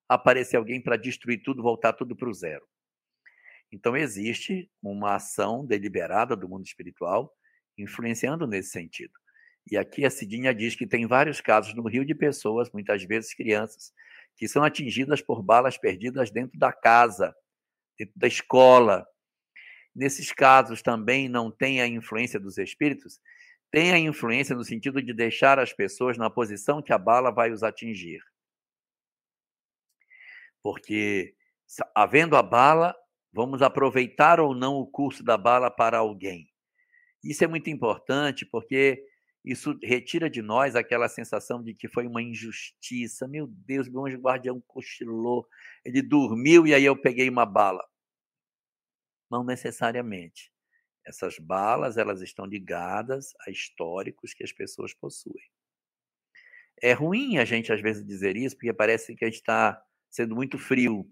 [0.09, 2.66] aparecer alguém para destruir tudo, voltar tudo para o zero.
[3.70, 7.33] Então, existe uma ação deliberada do mundo espiritual
[7.79, 9.12] influenciando nesse sentido.
[9.70, 13.35] E aqui a Cidinha diz que tem vários casos no Rio de pessoas, muitas vezes
[13.35, 13.92] crianças,
[14.37, 17.35] que são atingidas por balas perdidas dentro da casa,
[17.98, 19.07] dentro da escola.
[19.94, 23.20] Nesses casos também não tem a influência dos espíritos,
[23.73, 27.51] tem a influência no sentido de deixar as pessoas na posição que a bala vai
[27.51, 28.21] os atingir.
[30.63, 31.35] Porque,
[31.97, 32.95] havendo a bala,
[33.33, 36.51] Vamos aproveitar ou não o curso da bala para alguém?
[37.25, 39.03] Isso é muito importante porque
[39.43, 43.27] isso retira de nós aquela sensação de que foi uma injustiça.
[43.27, 45.49] Meu Deus, meu anjo guardião cochilou,
[45.83, 47.83] ele dormiu e aí eu peguei uma bala.
[49.31, 50.52] Não necessariamente.
[51.05, 55.45] Essas balas, elas estão ligadas a históricos que as pessoas possuem.
[56.81, 60.35] É ruim a gente às vezes dizer isso, porque parece que a gente está sendo
[60.35, 61.09] muito frio.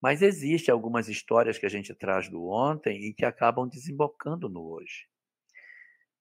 [0.00, 4.62] Mas existem algumas histórias que a gente traz do ontem e que acabam desembocando no
[4.70, 5.06] hoje.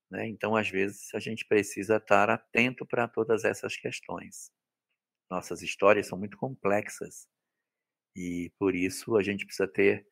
[0.09, 0.27] Né?
[0.27, 4.51] Então, às vezes, a gente precisa estar atento para todas essas questões.
[5.29, 7.27] Nossas histórias são muito complexas
[8.15, 10.07] e, por isso, a gente precisa ter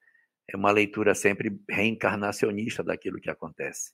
[0.47, 3.93] é, uma leitura sempre reencarnacionista daquilo que acontece.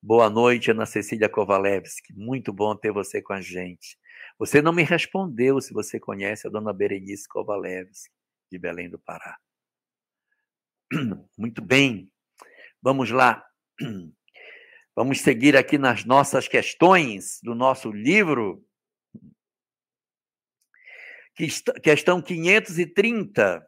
[0.00, 2.14] Boa noite, Ana Cecília Kovalevski.
[2.14, 3.98] Muito bom ter você com a gente.
[4.38, 8.14] Você não me respondeu se você conhece a dona Berenice Kovalevski
[8.50, 9.36] de Belém do Pará.
[11.36, 12.10] Muito bem,
[12.80, 13.44] vamos lá.
[14.96, 18.66] Vamos seguir aqui nas nossas questões do nosso livro.
[21.80, 23.67] Questão 530.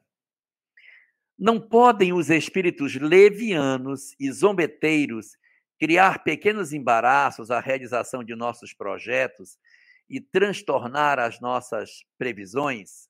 [1.41, 5.39] Não podem os espíritos levianos e zombeteiros
[5.79, 9.59] criar pequenos embaraços à realização de nossos projetos
[10.07, 13.09] e transtornar as nossas previsões?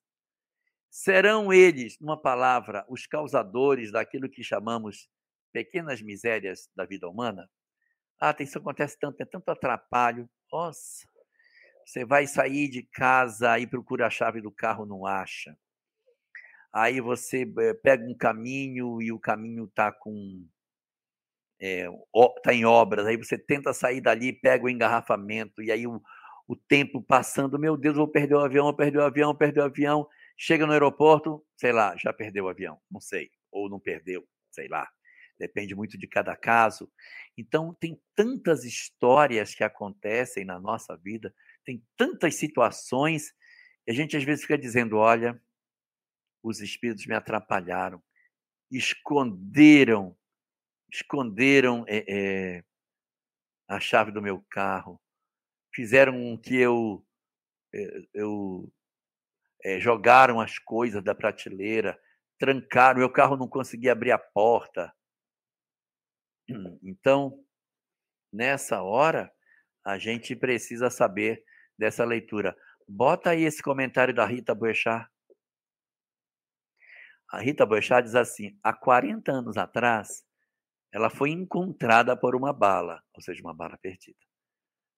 [0.89, 5.09] Serão eles, numa palavra, os causadores daquilo que chamamos
[5.51, 7.49] pequenas misérias da vida humana?
[8.17, 10.29] Ah, isso acontece tanto, é tanto atrapalho.
[10.49, 11.05] Nossa,
[11.85, 15.53] você vai sair de casa e procura a chave do carro, não acha.
[16.73, 20.45] Aí você eh, pega um caminho e o caminho está com
[21.61, 21.85] é,
[22.43, 26.01] tá em obras, aí você tenta sair dali, pega o engarrafamento, e aí o,
[26.47, 29.59] o tempo passando, meu Deus, vou perder o avião, vou perder o avião, vou perder
[29.61, 33.79] o avião, chega no aeroporto, sei lá, já perdeu o avião, não sei, ou não
[33.79, 34.87] perdeu, sei lá,
[35.37, 36.89] depende muito de cada caso.
[37.37, 43.33] Então, tem tantas histórias que acontecem na nossa vida, tem tantas situações,
[43.87, 45.39] e a gente às vezes fica dizendo: olha,
[46.43, 48.01] os espíritos me atrapalharam,
[48.71, 50.17] esconderam
[50.91, 52.63] esconderam é, é,
[53.67, 55.01] a chave do meu carro,
[55.73, 57.05] fizeram que eu,
[57.73, 58.71] eh, eu
[59.63, 61.97] é, jogaram as coisas da prateleira,
[62.37, 64.93] trancaram, meu carro não conseguia abrir a porta.
[66.83, 67.41] Então,
[68.33, 69.31] nessa hora,
[69.85, 71.41] a gente precisa saber
[71.77, 72.57] dessa leitura.
[72.85, 75.07] Bota aí esse comentário da Rita Boechat.
[77.31, 80.23] A Rita Boechat diz assim: há 40 anos atrás,
[80.91, 84.19] ela foi encontrada por uma bala, ou seja, uma bala perdida,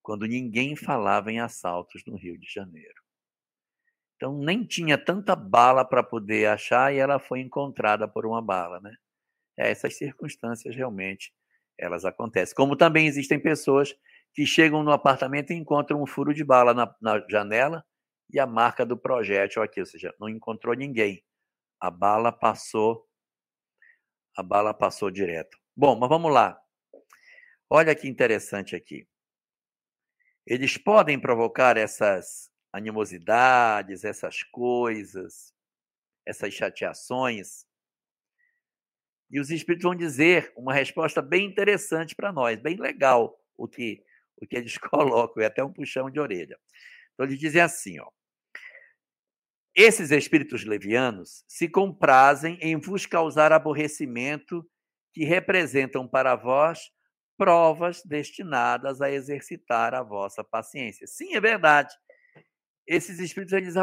[0.02, 3.04] quando ninguém falava em assaltos no Rio de Janeiro.
[4.16, 8.80] Então nem tinha tanta bala para poder achar e ela foi encontrada por uma bala,
[8.80, 8.96] né?
[9.58, 11.32] É, essas circunstâncias realmente
[11.78, 12.56] elas acontecem.
[12.56, 13.96] Como também existem pessoas
[14.34, 17.86] que chegam no apartamento e encontram um furo de bala na, na janela
[18.32, 21.24] e a marca do projétil aqui, ou seja, não encontrou ninguém.
[21.84, 23.06] A bala passou,
[24.38, 25.60] a bala passou direto.
[25.76, 26.58] Bom, mas vamos lá.
[27.70, 29.06] Olha que interessante aqui.
[30.48, 35.54] Eles podem provocar essas animosidades, essas coisas,
[36.26, 37.66] essas chateações.
[39.30, 44.02] E os espíritos vão dizer uma resposta bem interessante para nós, bem legal o que
[44.38, 46.58] o que eles colocam, é até um puxão de orelha.
[47.14, 48.10] Então eles dizem assim, ó:
[49.76, 54.64] Esses espíritos levianos se comprazem em vos causar aborrecimento
[55.12, 56.92] que representam para vós
[57.36, 61.08] provas destinadas a exercitar a vossa paciência.
[61.08, 61.94] Sim, é verdade.
[62.88, 63.76] Esses espíritos eles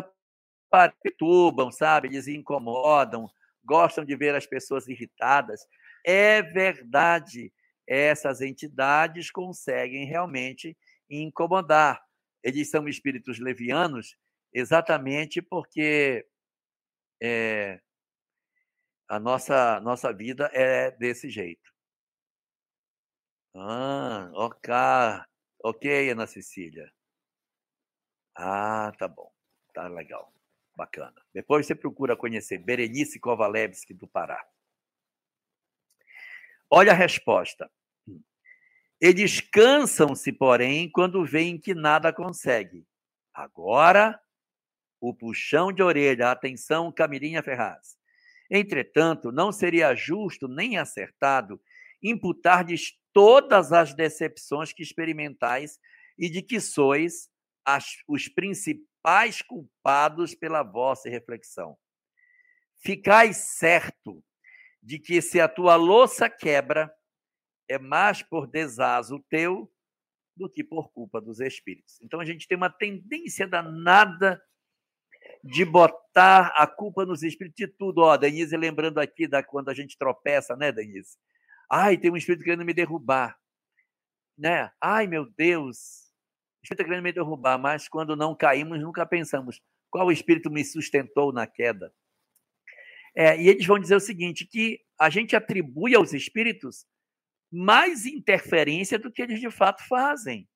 [1.03, 2.09] perturbam, sabe?
[2.09, 3.29] Eles incomodam,
[3.65, 5.61] gostam de ver as pessoas irritadas.
[6.07, 7.53] É verdade.
[7.87, 10.77] Essas entidades conseguem realmente
[11.11, 12.01] incomodar.
[12.43, 14.17] Eles são espíritos levianos
[14.53, 16.27] exatamente porque
[17.21, 17.81] é,
[19.09, 21.71] a nossa, nossa vida é desse jeito.
[23.55, 24.73] Ah, ok.
[25.63, 26.91] Ok, Ana Cecília.
[28.35, 29.31] Ah, tá bom.
[29.75, 30.33] Tá legal.
[30.77, 31.21] Bacana.
[31.35, 34.43] Depois você procura conhecer Berenice Kovalevski do Pará.
[36.71, 37.71] Olha a resposta.
[39.01, 42.87] Eles cansam-se, porém, quando veem que nada consegue.
[43.35, 44.21] Agora,
[45.01, 46.31] o puxão de orelha.
[46.31, 47.97] Atenção, Camirinha Ferraz.
[48.51, 51.61] Entretanto, não seria justo nem acertado
[52.03, 55.79] imputar-lhes todas as decepções que experimentais
[56.19, 57.31] e de que sois
[57.65, 61.77] as, os principais culpados pela vossa reflexão.
[62.79, 64.23] Ficais certo
[64.83, 66.93] de que se a tua louça quebra,
[67.69, 69.71] é mais por desazo teu
[70.37, 72.01] do que por culpa dos espíritos.
[72.01, 74.43] Então a gente tem uma tendência danada
[75.43, 78.03] de botar a culpa nos espíritos de tudo.
[78.03, 81.17] Ó, Denise, lembrando aqui da quando a gente tropeça, né, Denise?
[81.71, 83.39] Ai, tem um espírito querendo me derrubar.
[84.37, 84.71] Né?
[84.81, 86.13] Ai, meu Deus,
[86.61, 91.33] o espírito querendo me derrubar, mas quando não caímos, nunca pensamos qual espírito me sustentou
[91.33, 91.93] na queda.
[93.15, 96.87] É, e eles vão dizer o seguinte: que a gente atribui aos espíritos
[97.51, 100.49] mais interferência do que eles de fato fazem.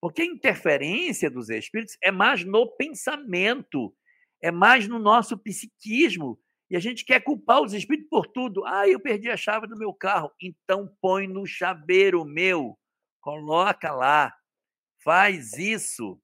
[0.00, 3.94] Porque a interferência dos espíritos é mais no pensamento,
[4.42, 6.38] é mais no nosso psiquismo.
[6.68, 8.64] E a gente quer culpar os espíritos por tudo.
[8.66, 10.32] Ah, eu perdi a chave do meu carro.
[10.40, 12.76] Então põe no chaveiro meu.
[13.20, 14.34] Coloca lá.
[15.04, 16.20] Faz isso.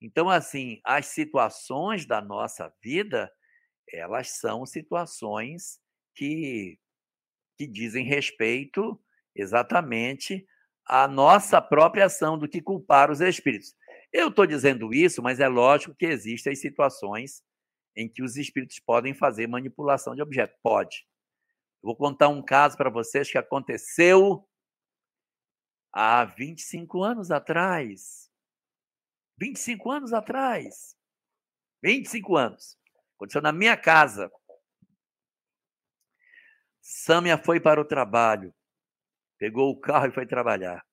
[0.00, 3.30] Então, assim, as situações da nossa vida,
[3.88, 5.78] elas são situações
[6.16, 6.78] que,
[7.56, 9.00] que dizem respeito
[9.34, 10.44] exatamente
[10.86, 13.76] à nossa própria ação do que culpar os espíritos.
[14.12, 17.42] Eu estou dizendo isso, mas é lógico que existem situações
[17.96, 20.54] em que os espíritos podem fazer manipulação de objeto.
[20.62, 21.06] Pode.
[21.82, 24.46] Eu vou contar um caso para vocês que aconteceu
[25.92, 28.30] há 25 anos atrás.
[29.38, 30.96] 25 anos atrás.
[31.82, 32.78] 25 anos.
[33.16, 34.30] Aconteceu na minha casa.
[36.80, 38.54] Sâmia foi para o trabalho.
[39.38, 40.84] Pegou o carro e foi trabalhar.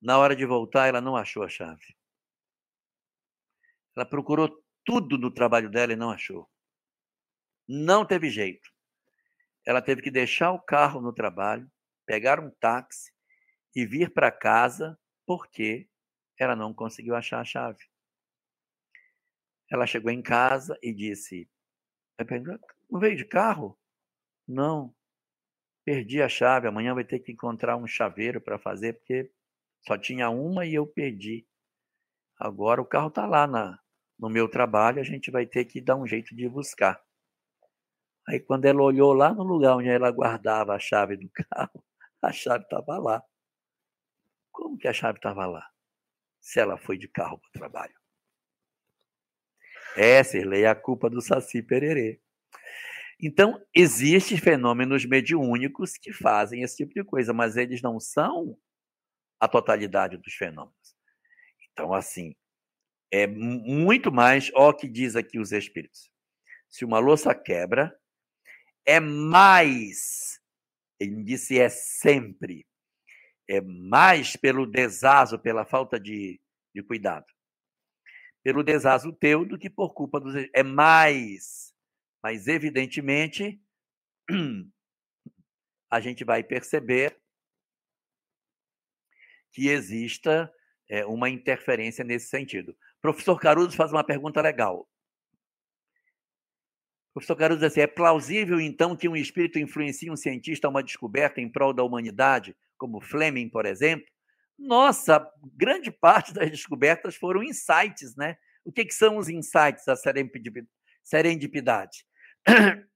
[0.00, 1.96] Na hora de voltar, ela não achou a chave.
[3.96, 6.48] Ela procurou tudo no trabalho dela e não achou.
[7.66, 8.70] Não teve jeito.
[9.66, 11.70] Ela teve que deixar o carro no trabalho,
[12.06, 13.12] pegar um táxi
[13.74, 15.88] e vir para casa porque
[16.38, 17.84] ela não conseguiu achar a chave.
[19.70, 21.50] Ela chegou em casa e disse:
[22.88, 23.78] Não veio de carro?
[24.46, 24.94] Não.
[25.84, 26.68] Perdi a chave.
[26.68, 29.30] Amanhã vai ter que encontrar um chaveiro para fazer, porque
[29.86, 31.46] só tinha uma e eu perdi.
[32.38, 33.78] Agora o carro está lá na,
[34.18, 37.02] no meu trabalho, a gente vai ter que dar um jeito de buscar.
[38.28, 41.84] Aí, quando ela olhou lá no lugar onde ela guardava a chave do carro,
[42.20, 43.22] a chave estava lá.
[44.52, 45.66] Como que a chave estava lá?
[46.40, 47.94] Se ela foi de carro para o trabalho.
[49.96, 52.20] É, Sirlei, a culpa do Saci Pererê.
[53.20, 58.56] Então, existem fenômenos mediúnicos que fazem esse tipo de coisa, mas eles não são
[59.40, 60.96] a totalidade dos fenômenos.
[61.72, 62.34] Então, assim,
[63.10, 66.10] é muito mais, ó, que diz aqui os espíritos.
[66.68, 67.96] Se uma louça quebra,
[68.84, 70.40] é mais,
[70.98, 72.66] ele disse é sempre,
[73.48, 76.40] é mais pelo desazo, pela falta de,
[76.74, 77.26] de cuidado.
[78.42, 80.34] Pelo desazo teu do que por culpa dos.
[80.54, 81.74] É mais.
[82.22, 83.60] Mas, evidentemente,
[85.90, 87.18] a gente vai perceber
[89.58, 90.48] que exista
[90.88, 92.76] é, uma interferência nesse sentido.
[93.02, 94.88] Professor Caruso faz uma pergunta legal.
[97.12, 100.80] Professor Caruso diz assim: é plausível, então, que um espírito influencie um cientista a uma
[100.80, 104.06] descoberta em prol da humanidade, como Fleming, por exemplo?
[104.56, 108.36] Nossa, grande parte das descobertas foram insights, né?
[108.64, 109.96] O que, que são os insights, a
[111.02, 112.06] serendipidade?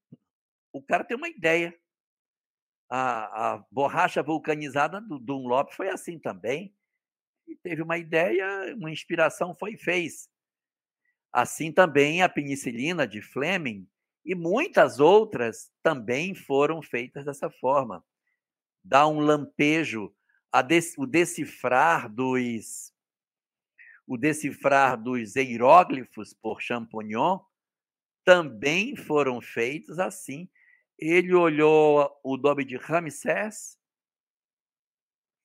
[0.74, 1.74] O cara tem uma ideia.
[2.94, 6.76] A, a borracha vulcanizada do Dunlop foi assim também
[7.48, 10.28] e teve uma ideia, uma inspiração foi e fez.
[11.32, 13.88] Assim também a penicilina de Fleming
[14.22, 18.04] e muitas outras também foram feitas dessa forma.
[18.84, 20.14] Dá um lampejo,
[20.98, 22.92] o decifrar dos
[24.06, 27.38] o decifrar dos hieróglifos por Champollion
[28.22, 30.46] também foram feitos assim.
[31.04, 33.76] Ele olhou o nome de Ramsés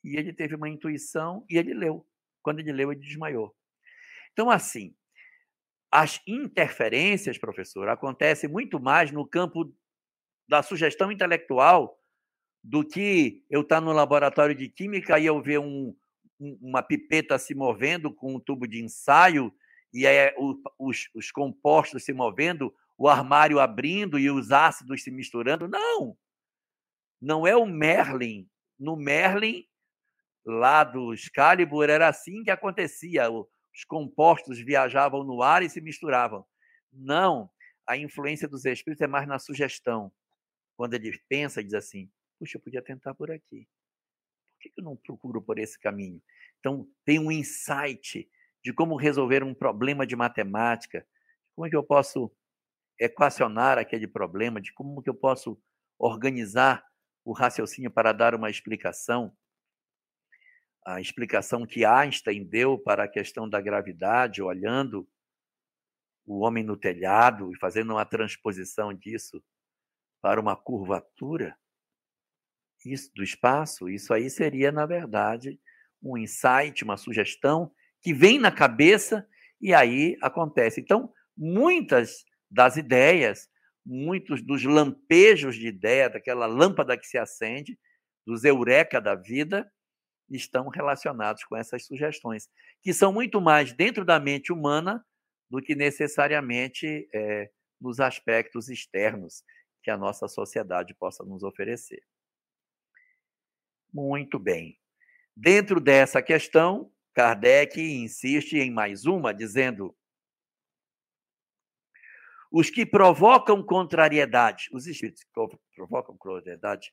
[0.04, 2.06] e ele teve uma intuição e ele leu.
[2.44, 3.56] Quando ele leu, ele desmaiou.
[4.32, 4.96] Então, assim,
[5.92, 9.76] as interferências, professor, acontecem muito mais no campo
[10.48, 12.00] da sugestão intelectual
[12.64, 15.96] do que eu estar no laboratório de química e eu ver um,
[16.40, 19.52] uma pipeta se movendo com um tubo de ensaio
[19.92, 20.06] e
[20.78, 25.68] os, os compostos se movendo, o armário abrindo e os ácidos se misturando.
[25.68, 26.18] Não!
[27.22, 28.50] Não é o Merlin.
[28.80, 29.66] No Merlin,
[30.46, 33.30] lá do Excalibur era assim que acontecia.
[33.30, 36.46] Os compostos viajavam no ar e se misturavam.
[36.92, 37.50] Não,
[37.88, 40.12] a influência dos espíritos é mais na sugestão.
[40.76, 43.68] Quando ele pensa diz assim: puxa, eu podia tentar por aqui.
[44.54, 46.22] Por que eu não procuro por esse caminho?
[46.60, 48.30] Então, tem um insight
[48.64, 51.08] de como resolver um problema de matemática,
[51.56, 52.32] como é que eu posso
[53.00, 55.60] equacionar aquele problema, de como que eu posso
[56.00, 56.84] organizar
[57.24, 59.36] o raciocínio para dar uma explicação
[60.86, 65.06] a explicação que Einstein deu para a questão da gravidade, olhando
[66.26, 69.44] o homem no telhado e fazendo uma transposição disso
[70.22, 71.58] para uma curvatura
[72.86, 75.60] isso, do espaço, isso aí seria, na verdade,
[76.02, 77.72] um insight, uma sugestão
[78.02, 79.28] que vem na cabeça
[79.60, 80.80] e aí acontece.
[80.80, 83.50] Então, muitas das ideias,
[83.86, 87.78] muitos dos lampejos de ideia, daquela lâmpada que se acende,
[88.26, 89.72] dos eureka da vida,
[90.30, 92.50] estão relacionados com essas sugestões,
[92.82, 95.06] que são muito mais dentro da mente humana
[95.50, 99.44] do que necessariamente é, nos aspectos externos
[99.82, 102.04] que a nossa sociedade possa nos oferecer.
[103.94, 104.78] Muito bem.
[105.36, 109.96] Dentro dessa questão, Kardec insiste em mais uma, dizendo:
[112.52, 115.32] os que provocam contrariedade, os espíritos que
[115.76, 116.92] provocam contrariedade,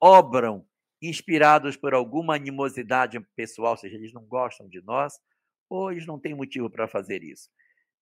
[0.00, 0.66] obram
[1.00, 5.14] inspirados por alguma animosidade pessoal, ou seja, eles não gostam de nós,
[5.68, 7.50] ou eles não têm motivo para fazer isso?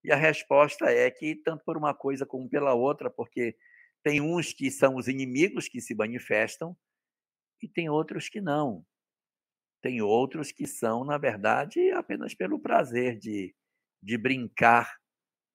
[0.05, 3.57] E a resposta é que tanto por uma coisa como pela outra, porque
[4.03, 6.77] tem uns que são os inimigos que se manifestam
[7.61, 8.85] e tem outros que não.
[9.81, 13.55] Tem outros que são, na verdade, apenas pelo prazer de,
[14.03, 14.97] de brincar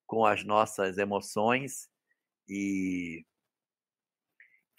[0.07, 1.89] com as nossas emoções
[2.49, 3.25] e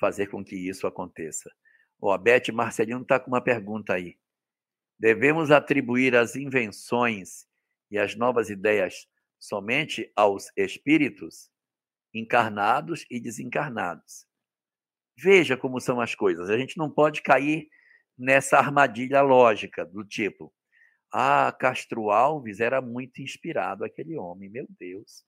[0.01, 1.51] fazer com que isso aconteça.
[2.01, 4.18] Ó, a Beth Marcelino está com uma pergunta aí.
[4.99, 7.47] Devemos atribuir as invenções
[7.91, 9.07] e as novas ideias
[9.39, 11.51] somente aos espíritos
[12.12, 14.26] encarnados e desencarnados.
[15.16, 16.49] Veja como são as coisas.
[16.49, 17.68] A gente não pode cair
[18.16, 20.53] nessa armadilha lógica do tipo:
[21.13, 25.25] ah, Castro Alves era muito inspirado, aquele homem, meu Deus.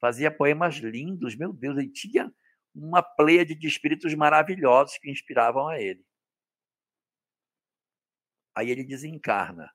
[0.00, 2.32] Fazia poemas lindos, meu Deus, ele tinha
[2.74, 6.04] uma pleia de espíritos maravilhosos que inspiravam a ele.
[8.54, 9.70] Aí ele desencarna.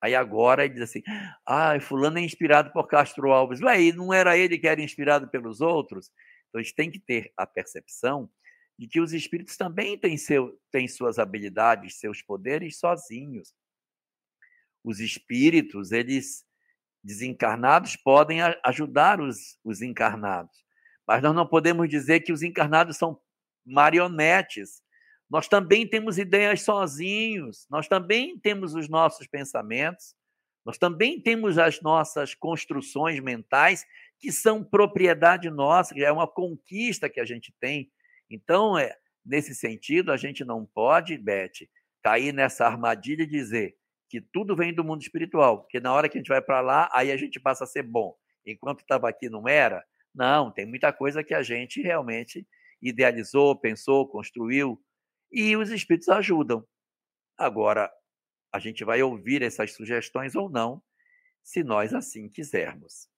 [0.00, 1.02] Aí agora ele diz assim:
[1.46, 3.60] ah, fulano é inspirado por Castro Alves.
[3.60, 6.10] Ué, não era ele que era inspirado pelos outros?
[6.48, 8.30] Então a gente tem que ter a percepção
[8.78, 13.54] de que os espíritos também têm, seu, têm suas habilidades, seus poderes sozinhos.
[14.84, 16.44] Os espíritos, eles
[17.02, 20.64] desencarnados, podem ajudar os, os encarnados.
[21.06, 23.18] Mas nós não podemos dizer que os encarnados são
[23.64, 24.82] marionetes.
[25.28, 30.14] Nós também temos ideias sozinhos, nós também temos os nossos pensamentos,
[30.64, 33.84] nós também temos as nossas construções mentais
[34.18, 37.90] que são propriedade nossa, que é uma conquista que a gente tem
[38.30, 41.68] então, é, nesse sentido, a gente não pode, Beth,
[42.02, 43.76] cair nessa armadilha e dizer
[44.14, 46.88] que tudo vem do mundo espiritual, porque na hora que a gente vai para lá,
[46.92, 48.16] aí a gente passa a ser bom.
[48.46, 49.84] Enquanto estava aqui não era?
[50.14, 52.46] Não, tem muita coisa que a gente realmente
[52.80, 54.80] idealizou, pensou, construiu,
[55.32, 56.64] e os espíritos ajudam.
[57.36, 57.90] Agora,
[58.52, 60.80] a gente vai ouvir essas sugestões ou não,
[61.42, 63.08] se nós assim quisermos.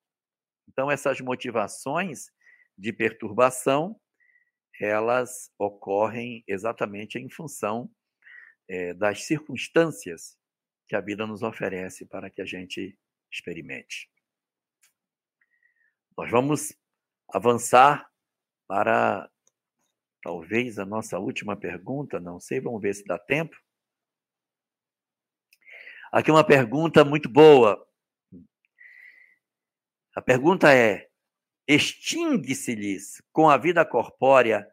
[0.66, 2.30] Então, essas motivações
[2.78, 4.00] de perturbação
[4.80, 7.90] elas ocorrem exatamente em função
[8.66, 10.38] é, das circunstâncias
[10.86, 12.98] que a vida nos oferece para que a gente
[13.30, 14.10] experimente.
[16.16, 16.72] Nós vamos
[17.28, 18.10] avançar
[18.66, 19.30] para
[20.22, 23.56] talvez a nossa última pergunta, não sei, vamos ver se dá tempo.
[26.10, 27.86] Aqui uma pergunta muito boa.
[30.14, 31.10] A pergunta é:
[31.68, 34.66] Extingue-se-lhes com a vida corpórea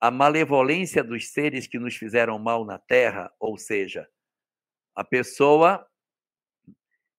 [0.00, 4.08] a malevolência dos seres que nos fizeram mal na terra, ou seja,
[4.98, 5.86] a pessoa.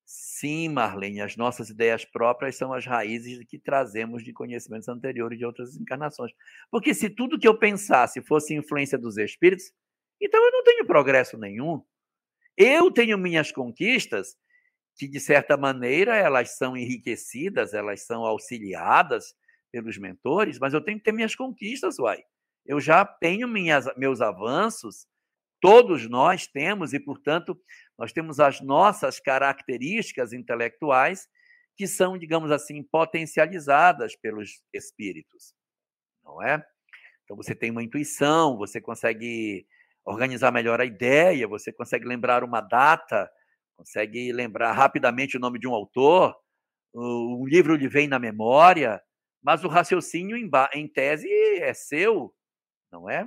[0.06, 5.46] Sim, Marlene, as nossas ideias próprias são as raízes que trazemos de conhecimentos anteriores de
[5.46, 6.34] outras encarnações.
[6.70, 9.72] Porque se tudo que eu pensasse fosse influência dos espíritos,
[10.20, 11.82] então eu não tenho progresso nenhum.
[12.58, 14.36] Eu tenho minhas conquistas
[14.98, 19.34] que, de certa maneira, elas são enriquecidas, elas são auxiliadas
[19.72, 22.22] pelos mentores, mas eu tenho que ter minhas conquistas, uai.
[22.66, 25.08] Eu já tenho minhas, meus avanços,
[25.62, 27.60] todos nós temos, e, portanto,
[27.98, 31.28] nós temos as nossas características intelectuais
[31.76, 35.54] que são, digamos assim, potencializadas pelos espíritos,
[36.24, 36.66] não é?
[37.24, 39.66] Então, você tem uma intuição, você consegue
[40.04, 43.30] organizar melhor a ideia, você consegue lembrar uma data
[43.80, 46.36] consegue lembrar rapidamente o nome de um autor,
[46.94, 49.02] o, livro lhe vem na memória,
[49.42, 51.30] mas o raciocínio em, em tese
[51.62, 52.36] é seu,
[52.92, 53.26] não é?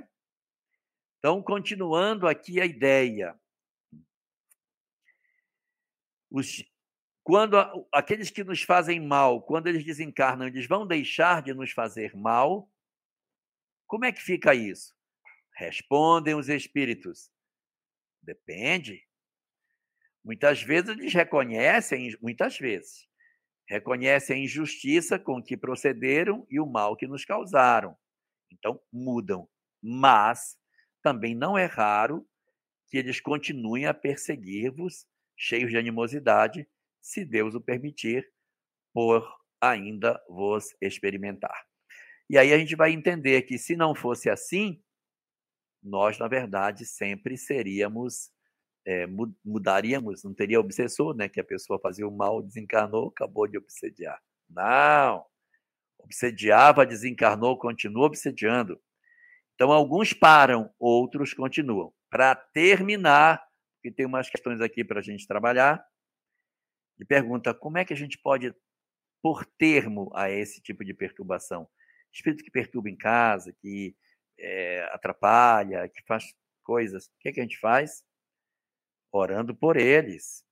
[1.23, 3.33] Então, continuando aqui a ideia.
[6.29, 6.65] Os,
[7.23, 7.55] quando
[7.93, 12.69] aqueles que nos fazem mal, quando eles desencarnam, eles vão deixar de nos fazer mal?
[13.87, 14.93] Como é que fica isso?
[15.55, 17.31] Respondem os espíritos.
[18.21, 19.07] Depende.
[20.25, 23.07] Muitas vezes eles reconhecem, muitas vezes,
[23.69, 27.97] reconhecem a injustiça com que procederam e o mal que nos causaram.
[28.51, 29.47] Então, mudam.
[29.81, 30.61] Mas
[31.03, 32.25] também não é raro
[32.87, 35.05] que eles continuem a perseguir-vos,
[35.37, 36.67] cheios de animosidade,
[37.01, 38.27] se Deus o permitir,
[38.93, 39.27] por
[39.61, 41.65] ainda vos experimentar.
[42.29, 44.81] E aí a gente vai entender que se não fosse assim,
[45.81, 48.31] nós, na verdade, sempre seríamos
[48.85, 49.07] é,
[49.45, 51.29] mudaríamos, não teria obsessor, né?
[51.29, 54.21] Que a pessoa fazia o mal, desencarnou, acabou de obsediar.
[54.49, 55.25] Não.
[55.99, 58.79] Obsediava, desencarnou, continua obsediando.
[59.55, 61.93] Então, alguns param, outros continuam.
[62.09, 63.43] Para terminar,
[63.81, 65.85] que tem umas questões aqui para a gente trabalhar,
[66.99, 68.53] e pergunta como é que a gente pode
[69.21, 71.67] pôr termo a esse tipo de perturbação?
[72.11, 73.95] Espírito que perturba em casa, que
[74.39, 76.33] é, atrapalha, que faz
[76.63, 77.07] coisas.
[77.07, 78.03] O que, é que a gente faz?
[79.13, 80.43] orando por eles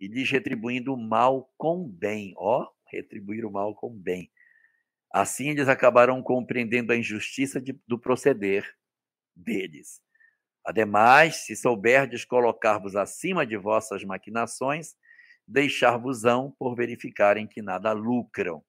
[0.00, 2.34] e lhes retribuindo o mal com bem.
[2.36, 4.30] Ó, retribuir o mal com bem.
[5.10, 8.76] Assim eles acabarão compreendendo a injustiça de, do proceder
[9.34, 10.00] deles.
[10.64, 14.94] Ademais, se souberdes colocar-vos acima de vossas maquinações,
[15.46, 18.62] deixar-vos-ão por verificarem que nada lucram.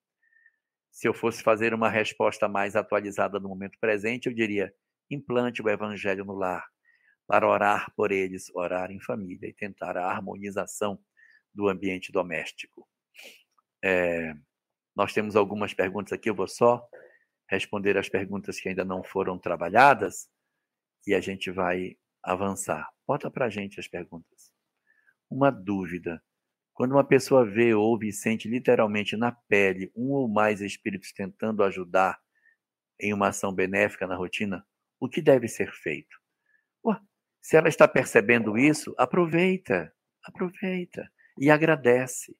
[0.91, 4.73] Se eu fosse fazer uma resposta mais atualizada no momento presente, eu diria:
[5.09, 6.65] implante o evangelho no lar
[7.27, 10.99] para orar por eles, orar em família e tentar a harmonização
[11.53, 12.87] do ambiente doméstico.
[13.83, 14.33] É,
[14.99, 16.85] nós temos algumas perguntas aqui, eu vou só
[17.49, 20.29] responder as perguntas que ainda não foram trabalhadas
[21.07, 22.85] e a gente vai avançar.
[23.07, 24.51] Bota para a gente as perguntas.
[25.29, 26.21] Uma dúvida.
[26.73, 31.63] Quando uma pessoa vê, ouve e sente literalmente na pele um ou mais espíritos tentando
[31.63, 32.19] ajudar
[32.99, 34.67] em uma ação benéfica na rotina,
[34.99, 36.17] o que deve ser feito?
[36.85, 36.99] Ué,
[37.41, 39.95] se ela está percebendo isso, aproveita,
[40.25, 42.35] aproveita e agradece.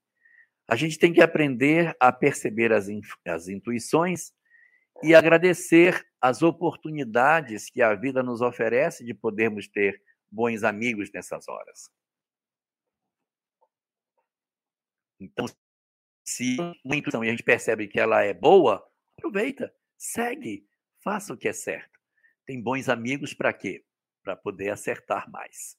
[0.69, 2.87] A gente tem que aprender a perceber as,
[3.25, 4.31] as intuições
[5.01, 9.99] e agradecer as oportunidades que a vida nos oferece de podermos ter
[10.29, 11.89] bons amigos nessas horas.
[15.19, 15.45] Então,
[16.23, 20.67] se uma intuição e a gente percebe que ela é boa, aproveita, segue,
[21.03, 21.99] faça o que é certo.
[22.45, 23.83] Tem bons amigos para quê?
[24.23, 25.75] Para poder acertar mais.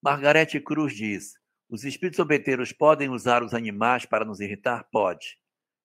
[0.00, 1.39] Margarete Cruz diz:
[1.70, 4.84] os espíritos obeteiros podem usar os animais para nos irritar?
[4.90, 5.38] Pode.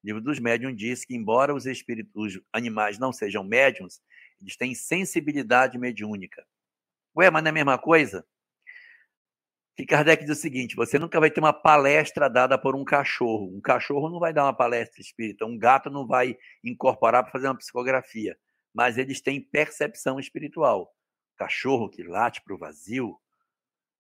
[0.03, 4.01] O livro dos médiuns diz que, embora os, espíritos, os animais não sejam médiums,
[4.41, 6.45] eles têm sensibilidade mediúnica.
[7.15, 8.25] Ué, mas não é a mesma coisa?
[9.75, 13.55] Que Kardec diz o seguinte: você nunca vai ter uma palestra dada por um cachorro.
[13.55, 17.47] Um cachorro não vai dar uma palestra espírita, um gato não vai incorporar para fazer
[17.47, 18.38] uma psicografia,
[18.73, 20.91] mas eles têm percepção espiritual.
[21.38, 23.19] Cachorro que late para o vazio,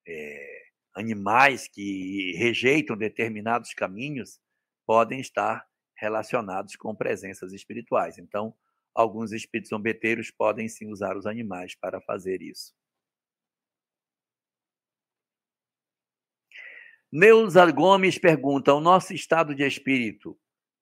[0.07, 0.64] é,
[0.95, 4.39] animais que rejeitam determinados caminhos
[4.85, 5.67] podem estar
[5.97, 8.17] relacionados com presenças espirituais.
[8.17, 8.55] Então,
[8.93, 12.73] alguns espíritos zombeteiros podem sim usar os animais para fazer isso.
[17.11, 20.37] Neuza Gomes pergunta: o nosso estado de espírito,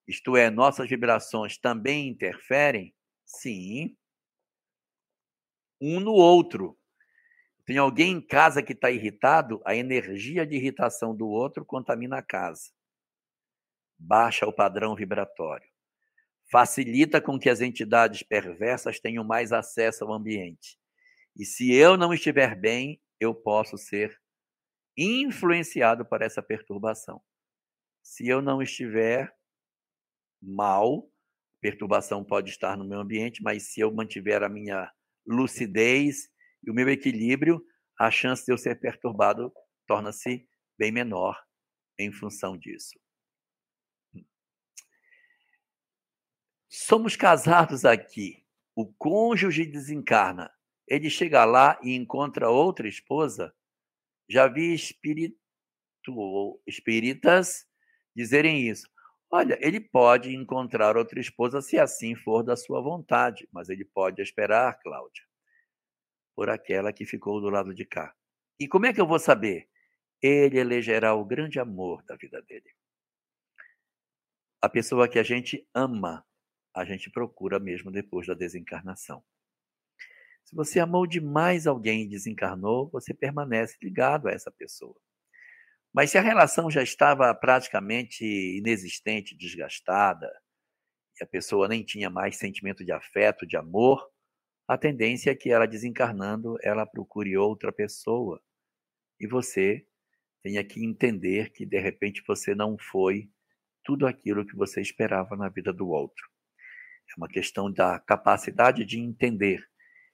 [0.08, 2.94] isto é, nossas vibrações, também interferem?
[3.26, 3.96] Sim.
[5.82, 6.78] Um no outro.
[7.66, 12.22] Tem alguém em casa que está irritado, a energia de irritação do outro contamina a
[12.22, 12.72] casa
[14.04, 15.68] baixa o padrão vibratório,
[16.52, 20.78] facilita com que as entidades perversas tenham mais acesso ao ambiente.
[21.36, 24.20] E se eu não estiver bem, eu posso ser
[24.98, 27.22] influenciado por essa perturbação.
[28.04, 29.34] Se eu não estiver
[30.42, 31.10] mal,
[31.62, 34.92] perturbação pode estar no meu ambiente, mas se eu mantiver a minha
[35.26, 36.30] lucidez
[36.66, 37.66] e o meu equilíbrio,
[38.00, 39.54] a chance de eu ser perturbado
[39.86, 40.48] torna-se
[40.78, 41.42] bem menor
[41.98, 43.00] em função disso.
[46.70, 48.44] Somos casados aqui.
[48.76, 50.52] O cônjuge desencarna.
[50.88, 53.54] Ele chega lá e encontra outra esposa.
[54.28, 55.38] Já vi espírito,
[56.66, 57.68] espíritas
[58.16, 58.90] dizerem isso.
[59.30, 64.22] Olha, ele pode encontrar outra esposa se assim for da sua vontade, mas ele pode
[64.22, 65.24] esperar, Cláudia,
[66.36, 68.14] por aquela que ficou do lado de cá.
[68.60, 69.70] E como é que eu vou saber?
[70.22, 72.70] Ele elegerá o grande amor da vida dele.
[74.62, 76.26] A pessoa que a gente ama
[76.74, 79.24] a gente procura mesmo depois da desencarnação.
[80.44, 84.96] Se você amou demais alguém e desencarnou, você permanece ligado a essa pessoa.
[85.94, 90.32] Mas se a relação já estava praticamente inexistente, desgastada,
[91.20, 94.12] e a pessoa nem tinha mais sentimento de afeto, de amor,
[94.68, 98.42] a tendência é que ela desencarnando, ela procure outra pessoa.
[99.20, 99.86] E você
[100.42, 103.30] tenha que entender que de repente você não foi
[103.84, 106.30] tudo aquilo que você esperava na vida do outro.
[107.12, 109.64] É uma questão da capacidade de entender.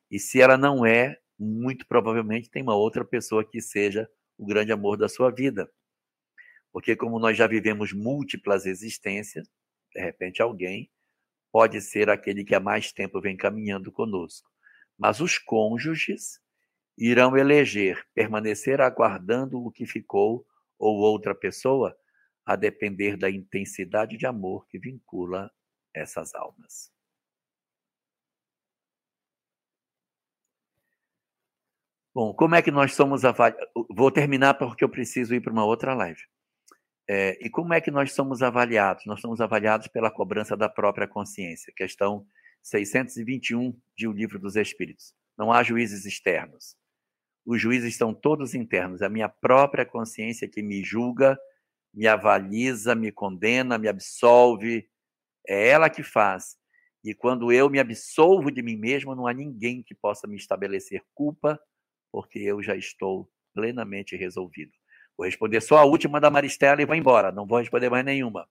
[0.10, 4.72] E se ela não é, muito provavelmente tem uma outra pessoa que seja o grande
[4.72, 5.70] amor da sua vida.
[6.72, 9.48] Porque, como nós já vivemos múltiplas existências,
[9.94, 10.90] de repente alguém
[11.52, 14.50] pode ser aquele que há mais tempo vem caminhando conosco.
[14.98, 16.40] Mas os cônjuges
[16.98, 20.46] irão eleger permanecer aguardando o que ficou
[20.78, 21.96] ou outra pessoa,
[22.46, 25.52] a depender da intensidade de amor que vincula
[25.94, 26.92] essas almas.
[32.14, 33.70] Bom, como é que nós somos avaliados?
[33.90, 36.22] Vou terminar porque eu preciso ir para uma outra live.
[37.12, 39.04] É, e como é que nós somos avaliados?
[39.08, 42.24] Nós somos avaliados pela cobrança da própria consciência, questão
[42.62, 45.16] 621 de O Livro dos Espíritos.
[45.36, 46.78] Não há juízes externos.
[47.44, 49.02] Os juízes são todos internos.
[49.02, 51.36] É a minha própria consciência que me julga,
[51.92, 54.88] me avaliza, me condena, me absolve,
[55.48, 56.58] é ela que faz.
[57.04, 61.02] E quando eu me absolvo de mim mesmo, não há ninguém que possa me estabelecer
[61.16, 61.60] culpa,
[62.12, 64.79] porque eu já estou plenamente resolvido.
[65.20, 68.48] Vou responder só a última da Maristela e vou embora, não vou responder mais nenhuma.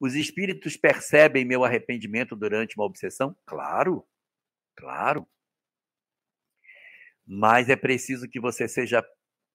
[0.00, 3.36] Os espíritos percebem meu arrependimento durante uma obsessão?
[3.46, 4.04] Claro,
[4.74, 5.24] claro.
[7.24, 9.06] Mas é preciso que você seja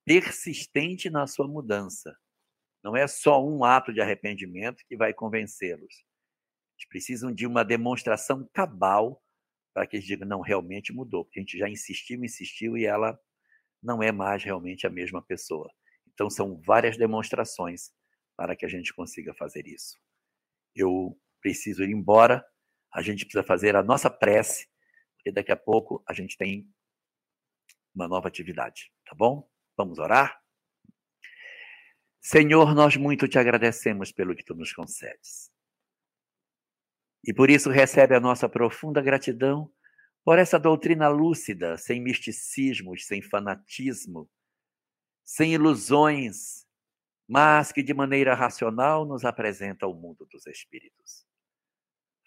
[0.06, 2.16] persistente na sua mudança.
[2.82, 6.06] Não é só um ato de arrependimento que vai convencê-los.
[6.78, 9.22] Eles precisam de uma demonstração cabal
[9.74, 13.20] para que eles digam, não, realmente mudou, porque a gente já insistiu, insistiu e ela
[13.84, 15.70] não é mais realmente a mesma pessoa.
[16.20, 17.94] Então, são várias demonstrações
[18.36, 19.98] para que a gente consiga fazer isso.
[20.76, 22.46] Eu preciso ir embora,
[22.94, 24.68] a gente precisa fazer a nossa prece,
[25.16, 26.70] porque daqui a pouco a gente tem
[27.96, 29.50] uma nova atividade, tá bom?
[29.78, 30.38] Vamos orar?
[32.20, 35.50] Senhor, nós muito te agradecemos pelo que tu nos concedes.
[37.26, 39.72] E por isso recebe a nossa profunda gratidão
[40.26, 44.30] por essa doutrina lúcida, sem misticismos, sem fanatismo,
[45.30, 46.66] sem ilusões,
[47.28, 51.24] mas que de maneira racional nos apresenta o mundo dos espíritos.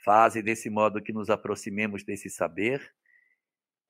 [0.05, 2.95] Faze desse modo que nos aproximemos desse saber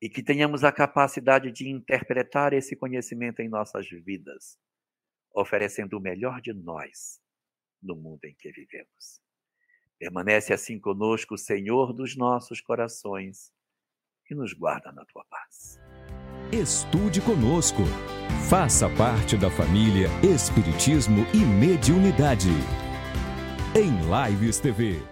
[0.01, 4.59] e que tenhamos a capacidade de interpretar esse conhecimento em nossas vidas,
[5.35, 7.21] oferecendo o melhor de nós
[7.83, 9.21] no mundo em que vivemos.
[9.99, 13.53] Permanece assim conosco, Senhor dos nossos corações,
[14.31, 15.79] e nos guarda na tua paz.
[16.53, 17.83] Estude conosco.
[18.47, 22.51] Faça parte da família Espiritismo e Mediunidade.
[23.75, 23.99] Em
[24.29, 25.12] Lives TV.